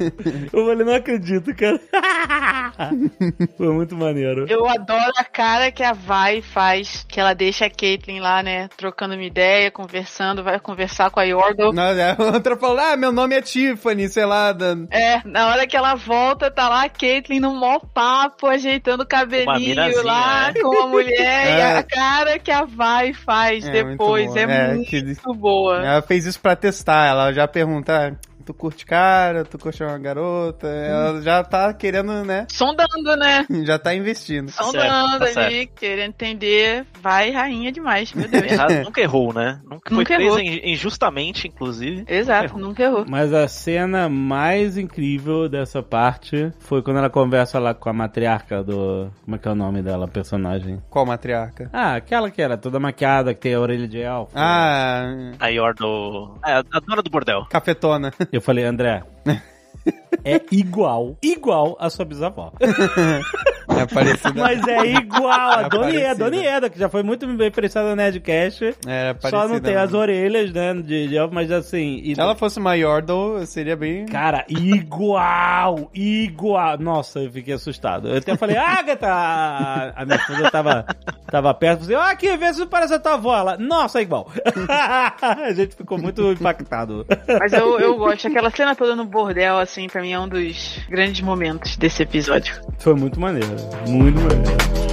[0.52, 1.80] Eu falei, não acredito, cara.
[3.56, 4.46] Foi muito maneiro.
[4.48, 8.68] Eu adoro a cara que a Vai faz, que ela deixa a Caitlyn lá, né,
[8.76, 11.72] trocando uma ideia, conversando, vai conversar com a Yordle.
[11.72, 14.52] Não, é, a outra falou, ah, meu nome é Tiffany, sei lá.
[14.52, 14.76] Da...
[14.90, 19.06] É, na hora que ela volta, tá lá a Caitlyn no mó papo, ajeitando o
[19.06, 20.60] cabelinho lá né?
[20.60, 21.46] com a mulher.
[21.46, 21.76] E É.
[21.78, 24.42] a cara que a Vai faz É, depois muito é.
[24.42, 25.76] É, muito que- boa.
[25.84, 28.10] Ela fez isso pra testar, ela já pergunta, ah,
[28.46, 33.44] tu curte cara, tu curte uma garota, ela já tá querendo, né, Sondando, né?
[33.66, 34.50] já tá investindo.
[34.50, 36.86] Sondando certo, tá ali, querendo entender.
[37.02, 38.44] Vai, rainha demais, meu Deus.
[38.52, 39.60] Errado, nunca errou, né?
[39.68, 40.36] Nunca, Nunca foi errou.
[40.36, 42.04] presa in- injustamente, inclusive.
[42.08, 43.04] Exato, nunca errou.
[43.08, 48.62] Mas a cena mais incrível dessa parte foi quando ela conversa lá com a matriarca
[48.62, 49.10] do.
[49.24, 50.80] Como é que é o nome dela, personagem?
[50.88, 51.68] Qual matriarca?
[51.72, 54.32] Ah, aquela que era toda maquiada, que tem a orelha de elfo.
[54.34, 56.36] Ah, A Yordle...
[56.44, 57.44] É, a dona do bordel.
[57.50, 58.12] cafetona.
[58.36, 59.02] Eu falei, André.
[60.24, 62.52] É igual, igual a sua bisavó.
[63.68, 64.32] É parecida.
[64.34, 66.14] Mas é igual a É Dona Ieda.
[66.30, 68.64] Dona Ieda, que já foi muito bem apreciada no Nerdcast.
[68.86, 69.28] É parecida.
[69.30, 69.98] Só não tem as mesmo.
[69.98, 72.00] orelhas, né, de, de mas assim...
[72.02, 74.06] e- Se ela fosse Yordle, seria bem...
[74.06, 76.78] Cara, igual, igual.
[76.78, 78.08] Nossa, eu fiquei assustado.
[78.08, 79.08] Eu até falei, Agatha!
[79.08, 80.86] A, a minha esposa tava,
[81.30, 83.36] tava perto, falei, ó, aqui, vê se parece a tua avó.
[83.36, 84.30] Ela, nossa, é igual.
[84.68, 87.04] a gente ficou muito impactado.
[87.40, 88.28] Mas eu, eu gosto.
[88.28, 92.60] Aquela cena toda no bordel, assim, pra mim é um dos grandes momentos desse episódio.
[92.78, 93.48] Foi muito maneiro,
[93.88, 94.85] muito maneiro.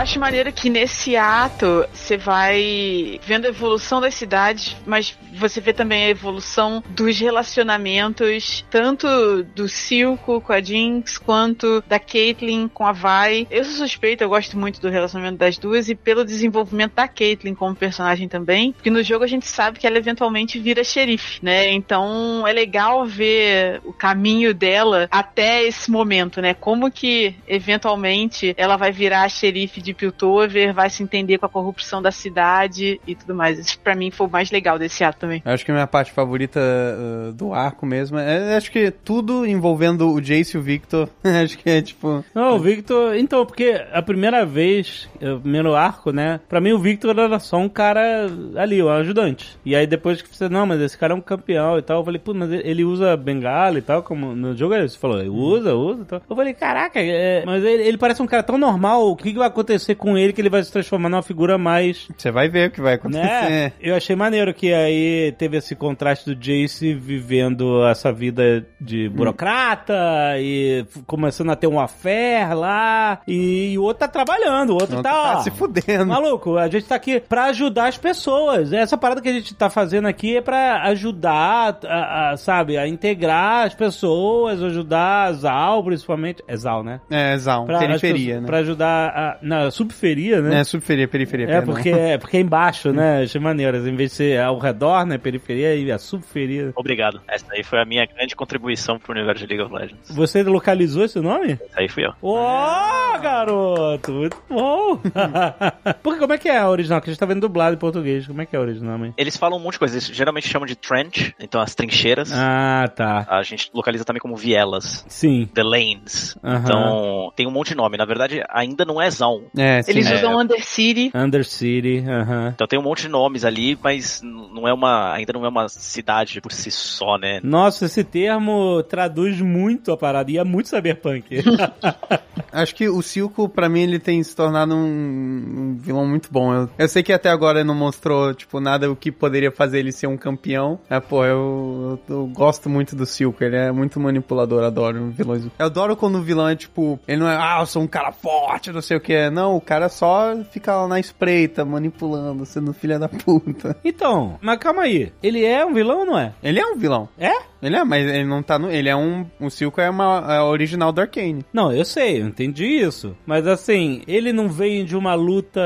[0.00, 5.74] Acho maneiro que nesse ato você vai vendo a evolução das cidades, mas você vê
[5.74, 9.06] também a evolução dos relacionamentos, tanto
[9.54, 13.46] do Silco com a Jinx, quanto da Caitlyn com a Vi.
[13.50, 17.54] Eu sou suspeita, eu gosto muito do relacionamento das duas e pelo desenvolvimento da Caitlyn
[17.54, 21.70] como personagem também, porque no jogo a gente sabe que ela eventualmente vira xerife, né?
[21.72, 26.54] Então é legal ver o caminho dela até esse momento, né?
[26.54, 31.48] Como que eventualmente ela vai virar a xerife de Piltover, vai se entender com a
[31.48, 33.58] corrupção da cidade e tudo mais.
[33.58, 35.42] Isso pra mim foi o mais legal desse ato também.
[35.44, 39.44] Eu acho que a minha parte favorita uh, do arco mesmo é, acho que tudo
[39.44, 42.24] envolvendo o Jace e o Victor, acho que é tipo...
[42.34, 43.14] Não, o Victor.
[43.16, 46.40] Então, porque a primeira vez, o primeiro arco, né?
[46.48, 49.58] Pra mim, o Victor era só um cara ali, um ajudante.
[49.64, 51.98] E aí depois que você, não, mas esse cara é um campeão e tal.
[51.98, 55.74] Eu falei, pô, mas ele usa bengala e tal, como no jogo ele falou, usa,
[55.74, 56.22] usa e tal.
[56.30, 59.10] Eu falei, caraca, é, mas ele, ele parece um cara tão normal.
[59.10, 62.08] O que, que vai acontecer com ele que ele vai se transformar numa figura mais
[62.16, 63.22] Você vai ver o que vai acontecer.
[63.22, 63.72] né?
[63.80, 69.94] Eu achei maneiro que aí teve esse contraste do Jace vivendo essa vida de burocrata
[70.38, 74.96] e f- começando a ter uma fé lá e, o outro tá trabalhando, o outro
[74.96, 76.06] Não tá, ó, se fudendo.
[76.06, 78.72] Maluco, a gente tá aqui pra ajudar as pessoas.
[78.72, 82.86] Essa parada que a gente tá fazendo aqui é pra ajudar, a, a- sabe, a
[82.86, 86.42] integrar as pessoas, ajudar a Zal, principalmente.
[86.46, 87.00] É Zal, né?
[87.10, 88.46] É, as periferia, né?
[88.46, 89.38] Pra ajudar a,
[89.70, 90.60] subferia, né?
[90.60, 91.46] É, subferia, periferia.
[91.46, 91.74] É, perdão.
[91.74, 93.22] porque, é porque é embaixo, né?
[93.22, 93.76] Achei maneiro.
[93.76, 95.18] Em vez de ser ao redor, né?
[95.18, 96.72] Periferia e a subferia.
[96.76, 97.20] Obrigado.
[97.28, 100.10] Essa aí foi a minha grande contribuição pro universo de League of Legends.
[100.10, 101.52] Você localizou esse nome?
[101.52, 102.12] Essa aí fui eu.
[102.22, 104.12] Ó, garoto!
[104.12, 105.00] Muito bom!
[106.02, 107.00] Porque como é que é a original?
[107.00, 108.26] Que a gente tá vendo dublado em português.
[108.26, 109.14] Como é que é a original, mãe?
[109.16, 109.94] Eles falam um monte de coisa.
[109.94, 112.32] Eles geralmente chamam de trench, então as trincheiras.
[112.34, 113.26] Ah, tá.
[113.28, 115.04] A gente localiza também como vielas.
[115.08, 115.46] Sim.
[115.54, 116.36] The Lanes.
[116.42, 116.58] Aham.
[116.58, 117.96] Então, tem um monte de nome.
[117.96, 119.44] Na verdade, ainda não é Zaun.
[119.60, 119.90] É, sim.
[119.92, 120.14] Eles É.
[120.16, 121.10] usam Undercity.
[121.14, 122.52] Undercity, aham.
[122.54, 125.12] Então tem um monte de nomes ali, mas não é uma.
[125.12, 127.40] ainda não é uma cidade por si só, né?
[127.42, 131.42] Nossa, esse termo traduz muito a parada e é muito cyberpunk.
[132.52, 136.52] Acho que o Silco, pra mim, ele tem se tornado um, um vilão muito bom.
[136.52, 139.78] Eu, eu sei que até agora ele não mostrou, tipo, nada o que poderia fazer
[139.78, 140.78] ele ser um campeão.
[140.88, 143.42] É, pô, eu, eu, eu gosto muito do Silco.
[143.44, 145.44] Ele é muito manipulador, adoro vilões.
[145.58, 148.10] Eu adoro quando o vilão é, tipo, ele não é, ah, eu sou um cara
[148.12, 149.30] forte, não sei o que.
[149.30, 153.76] Não, o cara só fica lá na espreita, manipulando, sendo filha da puta.
[153.84, 155.12] então, mas calma aí.
[155.22, 156.32] Ele é um vilão ou não é?
[156.42, 157.08] Ele é um vilão.
[157.18, 157.32] É?
[157.62, 158.70] Ele é, mas ele não tá no.
[158.70, 159.26] Ele é um.
[159.38, 161.44] O Silco é uma é original do Arcane.
[161.52, 163.16] Não, eu sei, eu entendi isso.
[163.26, 165.60] Mas assim, ele não veio de uma luta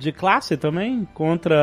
[0.00, 1.06] de classe também?
[1.14, 1.56] Contra,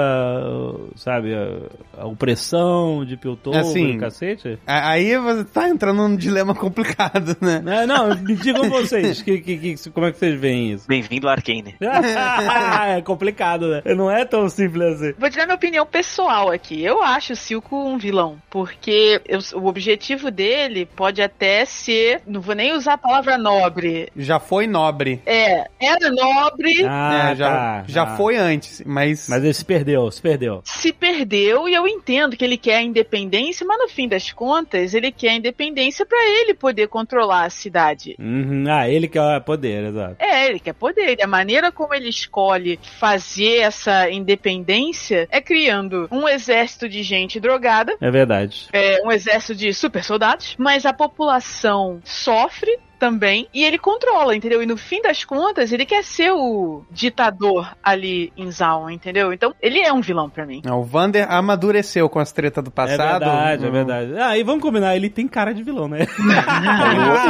[0.96, 4.60] sabe, a, a opressão de Piltover Assim, e cacete?
[4.66, 7.62] A- Aí você tá entrando num dilema complicado, né?
[7.66, 10.88] É, não, me digam vocês, que, que, que- como é que vocês veem isso?
[10.88, 11.76] Bem-vindo ao Arcane.
[11.82, 13.82] é complicado, né?
[13.96, 15.14] Não é tão simples assim.
[15.18, 16.84] Vou te dar minha opinião pessoal aqui.
[16.84, 22.42] Eu acho o Silco um vilão, porque eu- o objetivo dele pode até ser, não
[22.42, 24.10] vou nem usar a palavra nobre.
[24.16, 25.22] Já foi nobre.
[25.26, 28.16] É, era nobre, Ah, É, já tá, já tá.
[28.18, 29.28] foi antes, mas...
[29.30, 30.62] Mas ele se perdeu, se perdeu.
[30.64, 34.94] se perdeu e eu entendo que ele quer a independência, mas no fim das contas,
[34.94, 38.16] ele quer a independência pra ele poder controlar a cidade.
[38.20, 38.66] Uhum.
[38.70, 40.16] Ah, ele que o poder, exato.
[40.20, 41.18] É, ele quer poder.
[41.20, 47.40] E a maneira como ele escolhe fazer essa independência é criando um exército de gente
[47.40, 48.68] drogada, É verdade.
[48.74, 54.62] é, um exército de super soldados, mas a população sofre também e ele controla, entendeu?
[54.62, 59.32] E no fim das contas, ele quer ser o ditador ali em Zaun, entendeu?
[59.34, 60.62] Então, ele é um vilão pra mim.
[60.70, 63.02] O Vander amadureceu com as tretas do passado.
[63.02, 63.72] é verdade, é Hum.
[63.72, 64.14] verdade.
[64.18, 66.06] Ah, e vamos combinar, ele tem cara de vilão, né?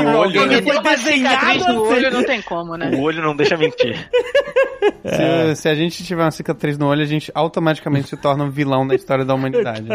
[0.07, 2.91] O olho, Ele Ele foi uma desenhado no olho, não tem como, né?
[2.95, 3.97] o olho não deixa mentir.
[5.03, 8.49] Se, se a gente tiver uma cicatriz no olho, a gente automaticamente se torna um
[8.49, 9.87] vilão da história da humanidade.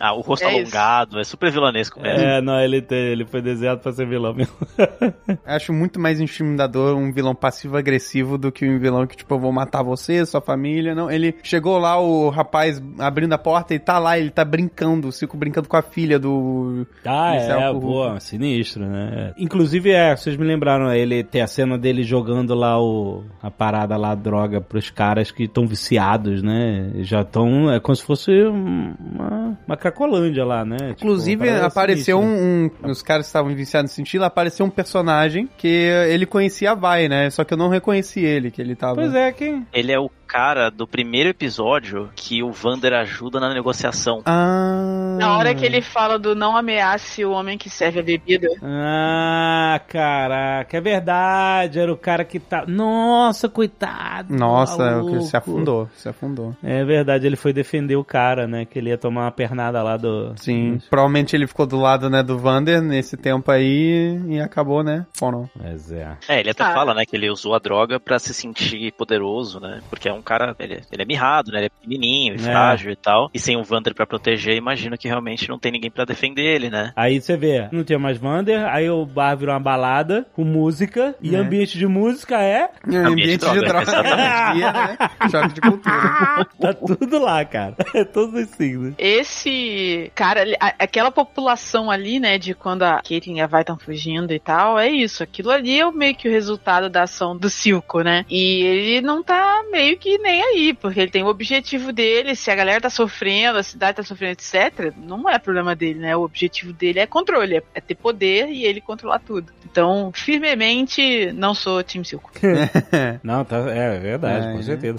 [0.00, 0.76] Ah, o rosto É isso.
[0.76, 2.20] alongado, é super vilanesco mesmo.
[2.20, 4.54] É, não, ele, tem, ele foi desenhado pra ser vilão mesmo.
[5.44, 9.52] Acho muito mais intimidador um vilão passivo-agressivo do que um vilão que, tipo, eu vou
[9.52, 10.94] matar você, sua família.
[10.94, 15.08] Não, ele chegou lá, o rapaz abrindo a porta e tá lá, ele tá brincando,
[15.08, 16.86] o Cico brincando com a filha do.
[17.04, 19.32] Ah, Isso é é, pô, sinistro, né?
[19.36, 23.96] Inclusive, é, vocês me lembraram, ele tem a cena dele jogando lá o, a parada
[23.96, 26.92] lá, a droga, pros caras que estão viciados, né?
[27.00, 30.76] Já estão, é como se fosse um- uma, uma cracolândia lá, né?
[30.76, 32.46] Tipo, Inclusive, parada apareceu sinistra.
[32.46, 35.09] um, um- Os caras estavam viciados nesse sentido, apareceu um personagem
[35.56, 37.30] que ele conhecia a Vai, né?
[37.30, 38.94] Só que eu não reconheci ele, que ele tava.
[38.94, 39.66] Pois é, quem...
[39.72, 44.22] Ele é o cara do primeiro episódio que o Vander ajuda na negociação.
[44.24, 45.16] Ah.
[45.18, 48.48] Na hora que ele fala do não ameace o homem que serve a bebida.
[48.62, 52.64] Ah, caraca, é verdade, era o cara que tá...
[52.66, 54.32] Nossa, coitado.
[54.32, 56.54] Nossa, é o que se afundou, se afundou.
[56.62, 58.64] É verdade, ele foi defender o cara, né?
[58.64, 60.32] Que ele ia tomar uma pernada lá do...
[60.36, 65.04] Sim, provavelmente ele ficou do lado, né, do Vander nesse tempo aí e acabou, né?
[65.12, 65.50] Foram.
[65.60, 66.16] Mas é...
[66.28, 66.72] É, ele até Ah.
[66.72, 69.80] fala, né, que ele usou a droga pra se sentir poderoso, né?
[69.90, 71.58] Porque é um cara, ele, ele é mirrado, né?
[71.58, 72.38] Ele é pequenininho e É.
[72.42, 73.30] frágil e tal.
[73.34, 76.70] E sem o Vander pra proteger, imagino que realmente não tem ninguém pra defender ele,
[76.70, 76.92] né?
[76.96, 81.14] Aí você vê, não tinha mais Vander, aí o bar virou uma balada com música,
[81.20, 81.38] e É.
[81.38, 82.68] ambiente de música é.
[82.86, 83.82] Ambiente, de droga.
[83.82, 84.58] exatamente.
[84.58, 84.98] E é, né?
[85.30, 85.90] Choque de cultura.
[86.60, 87.74] Tá tudo lá, cara.
[87.94, 88.94] É todos os signos.
[88.98, 90.44] Esse cara,
[90.78, 94.78] aquela população ali, né, de quando a Caitlyn e a Vai estão fugindo e tal,
[94.78, 95.22] é isso.
[95.22, 98.24] Aquilo ali é meio que o resultado da ação do Silco, né?
[98.28, 102.50] E ele não tá meio que nem aí, porque ele tem o objetivo dele, se
[102.50, 106.16] a galera tá sofrendo, a cidade tá sofrendo, etc., não é problema dele, né?
[106.16, 109.52] O objetivo dele é controle, é- é ter poder e ele controlar tudo.
[109.64, 112.30] Então, firmemente, não sou Team Silco.
[113.22, 114.62] Não, tá, é verdade, É, com é.
[114.62, 114.98] certeza.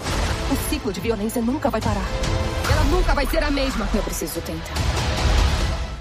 [0.50, 2.04] O ciclo de violência nunca vai parar.
[2.70, 3.88] Ela nunca vai ser a mesma.
[3.94, 4.74] Eu preciso tentar.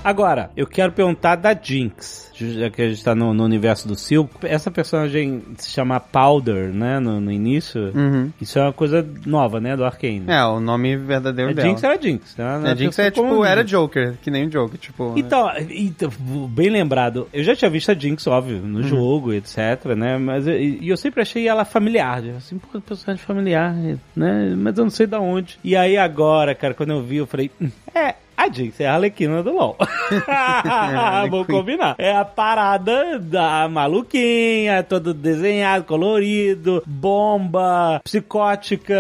[0.04, 2.31] Agora, eu quero perguntar da Jinx.
[2.50, 4.40] Já que a gente tá no, no universo do Silco.
[4.46, 7.00] Essa personagem se chama Powder, né?
[7.00, 7.92] No, no início.
[7.96, 8.32] Uhum.
[8.42, 9.76] Isso é uma coisa nova, né?
[9.78, 10.24] Do Arcane.
[10.28, 11.68] É, o nome verdadeiro a dela.
[11.70, 12.36] Jinx era Jinx.
[12.38, 12.46] Né?
[12.72, 15.14] A Jinx é tipo, como- era Joker, que nem o Joker, tipo...
[15.16, 16.10] Então, então,
[16.50, 18.68] bem lembrado, eu já tinha visto a Jinx, óbvio, Uhum.
[18.68, 20.18] no jogo, etc, né?
[20.18, 23.74] Mas eu, e eu sempre achei ela familiar, tipo assim, pô, personagem familiar,
[24.16, 24.54] né?
[24.58, 25.58] Mas eu não sei da onde.
[25.64, 28.16] E aí agora, cara, quando eu vi, eu falei, "Hum, é.
[28.42, 29.78] A Jinx é a Arlequina do LoL.
[31.30, 31.94] Vou combinar.
[32.00, 38.96] É a parada da maluquinha, todo desenhado, colorido, bomba, psicótica,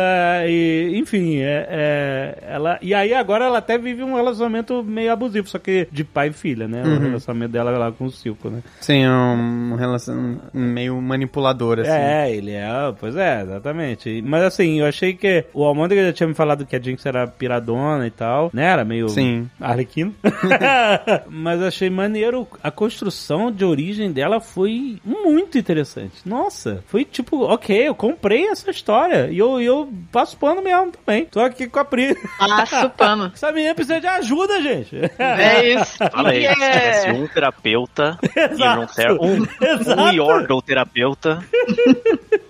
[0.46, 2.78] e enfim, é, é- ela.
[2.84, 6.34] E aí agora ela até vive um relacionamento meio abusivo, só que de pai e
[6.34, 6.84] filha, né?
[6.84, 8.62] O relacionamento dela lá com o Silco, né?
[8.80, 11.90] Sim, um relação meio manipulador, assim.
[11.90, 12.68] É, ele é,
[13.00, 14.22] pois é, exatamente.
[14.24, 17.26] Mas assim, eu achei que o Almôndega já tinha me falado que a Jinx era
[17.26, 18.66] piradona e tal, né?
[18.66, 19.31] Era meio Sim.
[19.60, 20.14] Arlequino.
[21.30, 22.48] Mas achei maneiro.
[22.64, 26.22] A construção de origem dela foi muito interessante.
[26.26, 29.30] Nossa, foi tipo, ok, eu comprei essa história.
[29.32, 31.26] E eu, eu passo pano mesmo também.
[31.26, 32.16] Tô aqui com a Pri.
[32.38, 33.32] Passo o pano.
[33.36, 34.96] Essa menina precisa de ajuda, gente.
[35.18, 35.98] É isso.
[36.12, 39.48] Fala aí, E se é- tivesse um terapeuta e um, ter um, um
[39.82, 40.16] Exato.
[40.16, 41.44] Yordle terapeuta,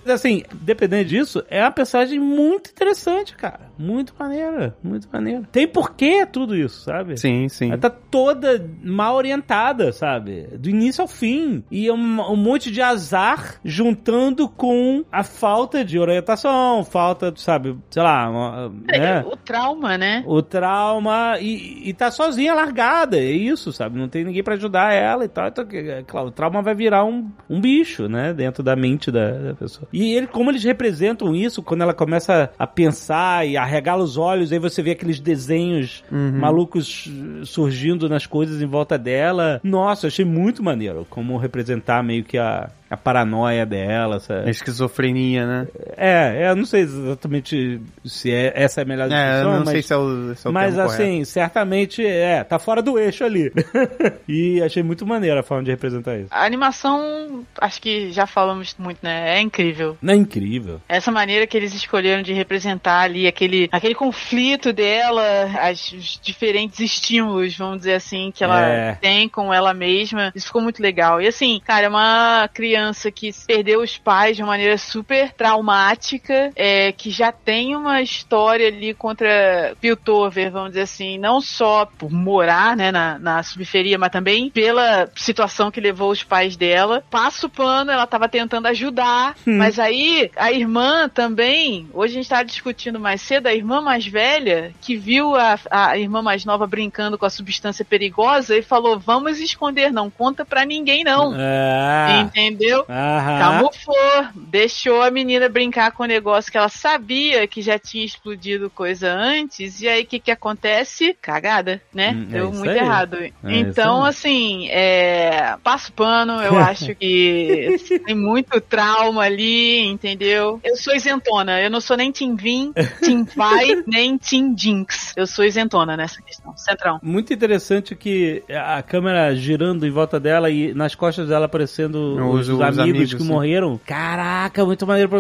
[0.06, 3.72] Assim, dependendo disso, é uma personagem muito interessante, cara.
[3.78, 5.44] Muito maneira, muito maneira.
[5.52, 7.18] Tem porquê tudo isso, sabe?
[7.20, 7.68] Sim, sim.
[7.70, 10.48] Ela tá toda mal orientada, sabe?
[10.58, 11.64] Do início ao fim.
[11.72, 18.02] E um, um monte de azar juntando com a falta de orientação, falta, sabe, sei
[18.04, 19.24] lá, uma- né?
[19.26, 20.24] O trauma, né?
[20.26, 23.98] o trauma e, e tá sozinha, largada, é isso, sabe?
[23.98, 25.48] Não tem ninguém pra ajudar ela e tal.
[25.48, 28.34] Então, é claro, o trauma vai virar um, um bicho, né?
[28.34, 29.88] Dentro da mente da, da pessoa.
[29.92, 34.52] E ele, como eles representam isso, quando ela começa a pensar e arregala os olhos,
[34.52, 37.10] aí você vê aqueles desenhos malucos
[37.44, 39.60] surgindo nas coisas em volta dela.
[39.64, 44.18] Nossa, achei muito maneiro como representar meio que a, a paranoia dela.
[44.18, 44.42] Essa...
[44.42, 45.68] A esquizofrenia, né?
[45.96, 49.52] É, é, eu não sei exatamente se é, essa é a melhor É, descrição, eu
[49.52, 49.70] não mas...
[49.70, 53.24] sei se é o, se é o Mas assim, certamente é, tá fora do eixo
[53.24, 53.50] ali.
[54.28, 56.28] e achei muito maneiro a forma de representar isso.
[56.32, 59.38] A animação, acho que já falamos muito, né?
[59.38, 59.98] É incrível.
[60.02, 60.82] Não é incrível.
[60.90, 65.24] Essa maneira que eles escolheram de representar ali aquele, aquele conflito dela,
[65.62, 68.96] as, os diferentes estímulos, vamos dizer assim, que ela É.
[68.96, 70.32] tem com ela mesma.
[70.36, 71.22] Isso ficou muito legal.
[71.22, 72.81] E assim, cara, é uma criança
[73.14, 78.68] que perdeu os pais de uma maneira super traumática, é, que já tem uma história
[78.68, 84.12] ali contra Piltover, vamos dizer assim, não só por morar, né, na, na subferia, mas
[84.12, 87.04] também pela situação que levou os pais dela.
[87.10, 92.30] Passa o pano, ela tava tentando ajudar, mas aí a irmã também, hoje a gente
[92.30, 96.68] tava discutindo mais cedo, a irmã mais velha, que viu a, a irmã mais nova
[96.68, 101.34] brincando com a substância perigosa e falou: vamos esconder, não conta pra ninguém, não.
[101.36, 102.22] É.
[102.22, 102.71] Entendeu?
[102.90, 103.40] Aham.
[103.40, 108.70] Camuflou, deixou a menina brincar com o negócio que ela sabia que já tinha explodido
[108.70, 111.16] coisa antes, e aí o que que acontece?
[111.22, 112.12] Cagada, né?
[112.16, 112.78] Hum, é Deu isso muito aí.
[112.80, 113.18] errado.
[113.24, 115.56] isso então, assim, é...
[115.64, 120.60] passo pano, eu acho que tem muito trauma ali, entendeu?
[120.64, 125.14] Eu sou isentona, eu não sou nem Team Vin, Team Vai, nem Team Jinx.
[125.16, 126.56] Eu sou isentona nessa questão.
[126.58, 127.00] Centrão.
[127.02, 132.50] Muito interessante que a câmera girando em volta dela e nas costas dela aparecendo Os-
[132.50, 133.28] os amigos, amigos, que sim.
[133.28, 133.80] morreram.
[133.86, 135.20] Caraca, muito maneiro pra,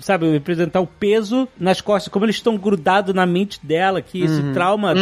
[0.00, 4.42] sabe, representar o peso nas costas, como eles estão grudados na mente dela, que esse
[4.52, 4.94] trauma,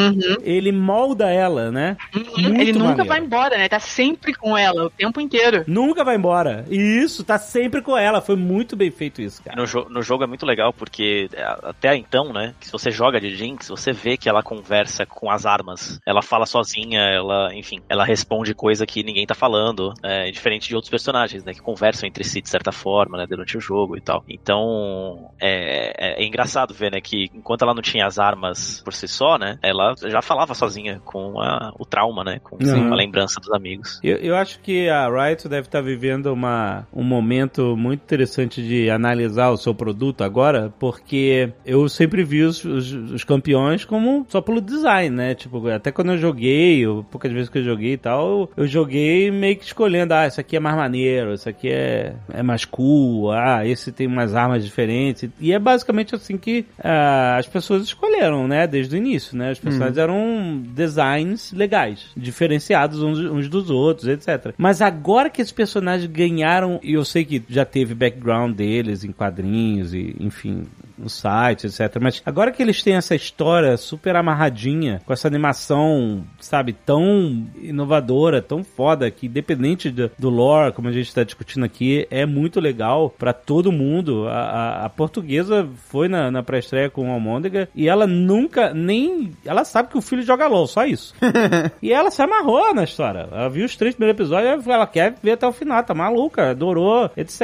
[0.42, 1.96] ele molda ela, né?
[2.14, 2.60] Muito Uhum.
[2.60, 3.08] Ele nunca maneiro.
[3.08, 3.68] vai embora, né?
[3.68, 5.64] Tá sempre com ela o tempo inteiro.
[5.66, 6.64] Nunca vai embora.
[6.70, 8.20] E isso, tá sempre com ela.
[8.20, 9.56] Foi muito bem feito isso, cara.
[9.56, 12.90] No, jo- no jogo é muito legal porque é, até então, né, que se você
[12.90, 16.00] joga de Jinx, você vê que ela conversa com as armas.
[16.06, 20.74] Ela fala sozinha, ela, enfim, ela responde coisa que ninguém tá falando, é, diferente de
[20.74, 24.00] outros personagens, né, que conversam entre si de certa forma, né, durante o jogo e
[24.00, 24.24] tal.
[24.28, 28.92] Então, é, é- é engraçado ver, né, que enquanto ela não tinha as armas por
[28.92, 32.92] si só, né, ela já falava sozinha com a- o trauma, né, com Uhum.
[32.92, 33.98] a lembrança dos amigos.
[34.02, 38.90] Eu, eu acho que a Riot deve estar vivendo uma, um momento muito interessante de
[38.90, 44.40] analisar o seu produto agora, porque eu sempre vi os, os, os campeões como só
[44.40, 45.34] pelo design, né?
[45.34, 48.66] Tipo, até quando eu joguei, ou poucas vezes que eu joguei e tal, eu, eu
[48.66, 52.64] joguei meio que escolhendo, ah, esse aqui é mais maneiro, esse aqui é, é mais
[52.64, 55.30] cool, ah, esse tem umas armas diferentes.
[55.40, 58.66] E é basicamente assim que ah, as pessoas escolheram, né?
[58.66, 59.52] Desde o início, né?
[59.52, 64.54] Os personagens eram designs legais, diferenciados uns, uns dos outros, etc.
[64.56, 69.12] Mas agora que esses personagens ganharam, e eu sei que já teve background deles em
[69.12, 70.66] quadrinhos e, enfim,
[70.98, 71.98] no site, etc.
[72.00, 78.40] Mas agora que eles têm essa história super amarradinha, com essa animação, sabe, tão inovadora,
[78.42, 82.60] tão foda, que independente do, do lore, como a gente está discutindo aqui, é muito
[82.60, 84.26] legal pra todo mundo.
[84.28, 89.32] A, a- a portuguesa foi na, na pré-estreia com o Almôndega e ela nunca nem.
[89.44, 91.14] Ela sabe que o filho joga LOL, só isso.
[91.82, 93.28] e ela se amarrou na história.
[93.30, 97.10] Ela viu os três primeiros episódios ela quer ver até o final, tá maluca, adorou,
[97.16, 97.40] etc.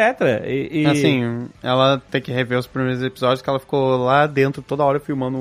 [0.46, 4.62] E, e- Assim, ela tem que rever os primeiros episódios que ela ficou lá dentro
[4.62, 5.40] toda hora filmando o,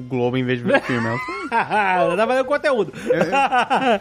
[0.00, 1.08] o Globo em vez de ver o filme.
[1.50, 2.92] Ela- Dá pra ver conteúdo.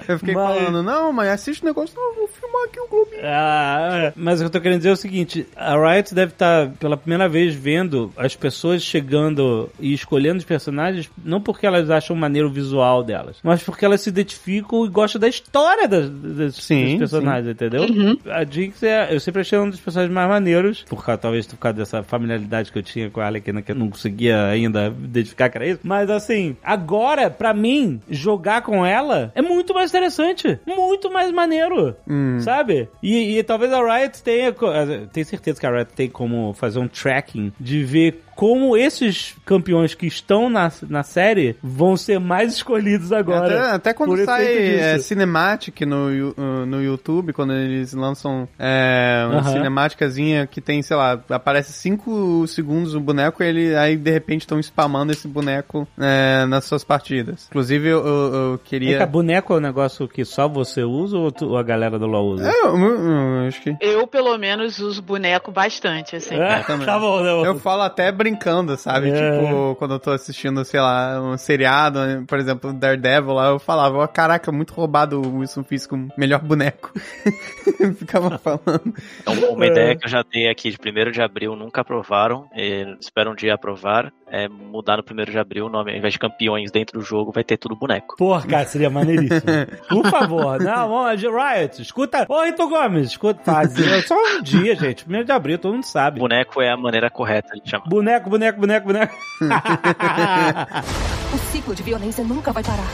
[0.07, 2.87] Eu fiquei Mas- falando, não, mas assiste o negócio, não, eu vou filmar aqui o
[2.87, 3.11] Globo.
[3.23, 4.13] Ah, é.
[4.15, 6.97] mas o que eu tô querendo dizer é o seguinte: a Riot deve estar pela
[6.97, 12.47] primeira vez vendo as pessoas chegando e escolhendo os personagens, não porque elas acham maneiro
[12.47, 16.97] o visual delas, mas porque elas se identificam e gostam da história das, das- Sim,
[16.97, 17.83] dos personagens, entendeu?
[18.31, 19.13] A Jinx é.
[19.13, 22.71] Eu sempre achei um dos personagens mais maneiros, por causa, talvez por causa dessa familiaridade
[22.71, 25.79] que eu tinha com a Arlequina, que eu não conseguia ainda identificar que era isso.
[25.83, 30.59] Mas assim, agora, pra mim, jogar com ela é muito mais interessante.
[30.65, 31.95] Muito mais maneiro.
[32.41, 32.89] Sabe?
[33.01, 34.49] E, e talvez a Riot tenha.
[34.49, 39.35] eh, Tenho certeza que a Riot tem como fazer um tracking de ver como esses
[39.45, 43.45] campeões que estão na, na série vão ser mais escolhidos agora.
[43.61, 49.41] Até, até quando sai é, Cinematic no, uh, no YouTube, quando eles lançam é, uma
[49.41, 49.51] Aham.
[49.53, 54.41] cinemáticazinha que tem, sei lá, aparece 5 segundos o boneco e ele, aí de repente
[54.41, 57.45] estão spamando esse boneco é, nas suas partidas.
[57.47, 58.97] Inclusive eu, eu- eu É queria.
[58.97, 61.99] que a boneco é um negócio que só você usa ou tu- ou a galera
[61.99, 62.49] do LoL usa?
[62.49, 63.05] É, eu, eu-
[63.41, 63.77] eu acho que.
[63.79, 66.33] Eu, pelo menos, uso boneco bastante, assim.
[66.33, 67.45] É, tá bom, não.
[67.45, 68.30] Eu falo até brincando,
[68.77, 69.09] sabe?
[69.09, 69.41] É.
[69.41, 73.97] Tipo, quando eu tô assistindo, sei lá, um seriado, por exemplo, Daredevil lá, eu falava,
[73.97, 76.91] ó, caraca, muito roubado o Wilson Fisk melhor boneco.
[77.97, 78.93] Ficava falando.
[79.21, 82.95] Então, uma ideia que eu já dei aqui de 1 de abril, nunca aprovaram, e
[82.99, 86.19] espero um dia aprovar, é mudar no 1 de abril o nome, ao invés de
[86.19, 88.15] campeões dentro do jogo, vai ter tudo boneco.
[88.17, 89.41] Porra, cara, seria maneiríssimo.
[89.89, 92.25] Por favor, não, vamos, de Riot, escuta.
[92.29, 93.43] Ô, Rito Gomes, escuta.
[93.43, 95.03] Fazer só um dia, gente.
[95.03, 96.19] Primeiro de abril, todo mundo sabe.
[96.19, 97.87] Boneco é a maneira correta de chamar.
[97.87, 99.15] Boneco, boneco, boneco, boneco.
[101.33, 102.87] O ciclo de violência nunca vai parar.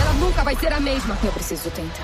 [0.00, 1.16] Ela nunca vai ser a mesma.
[1.22, 2.02] Eu preciso tentar.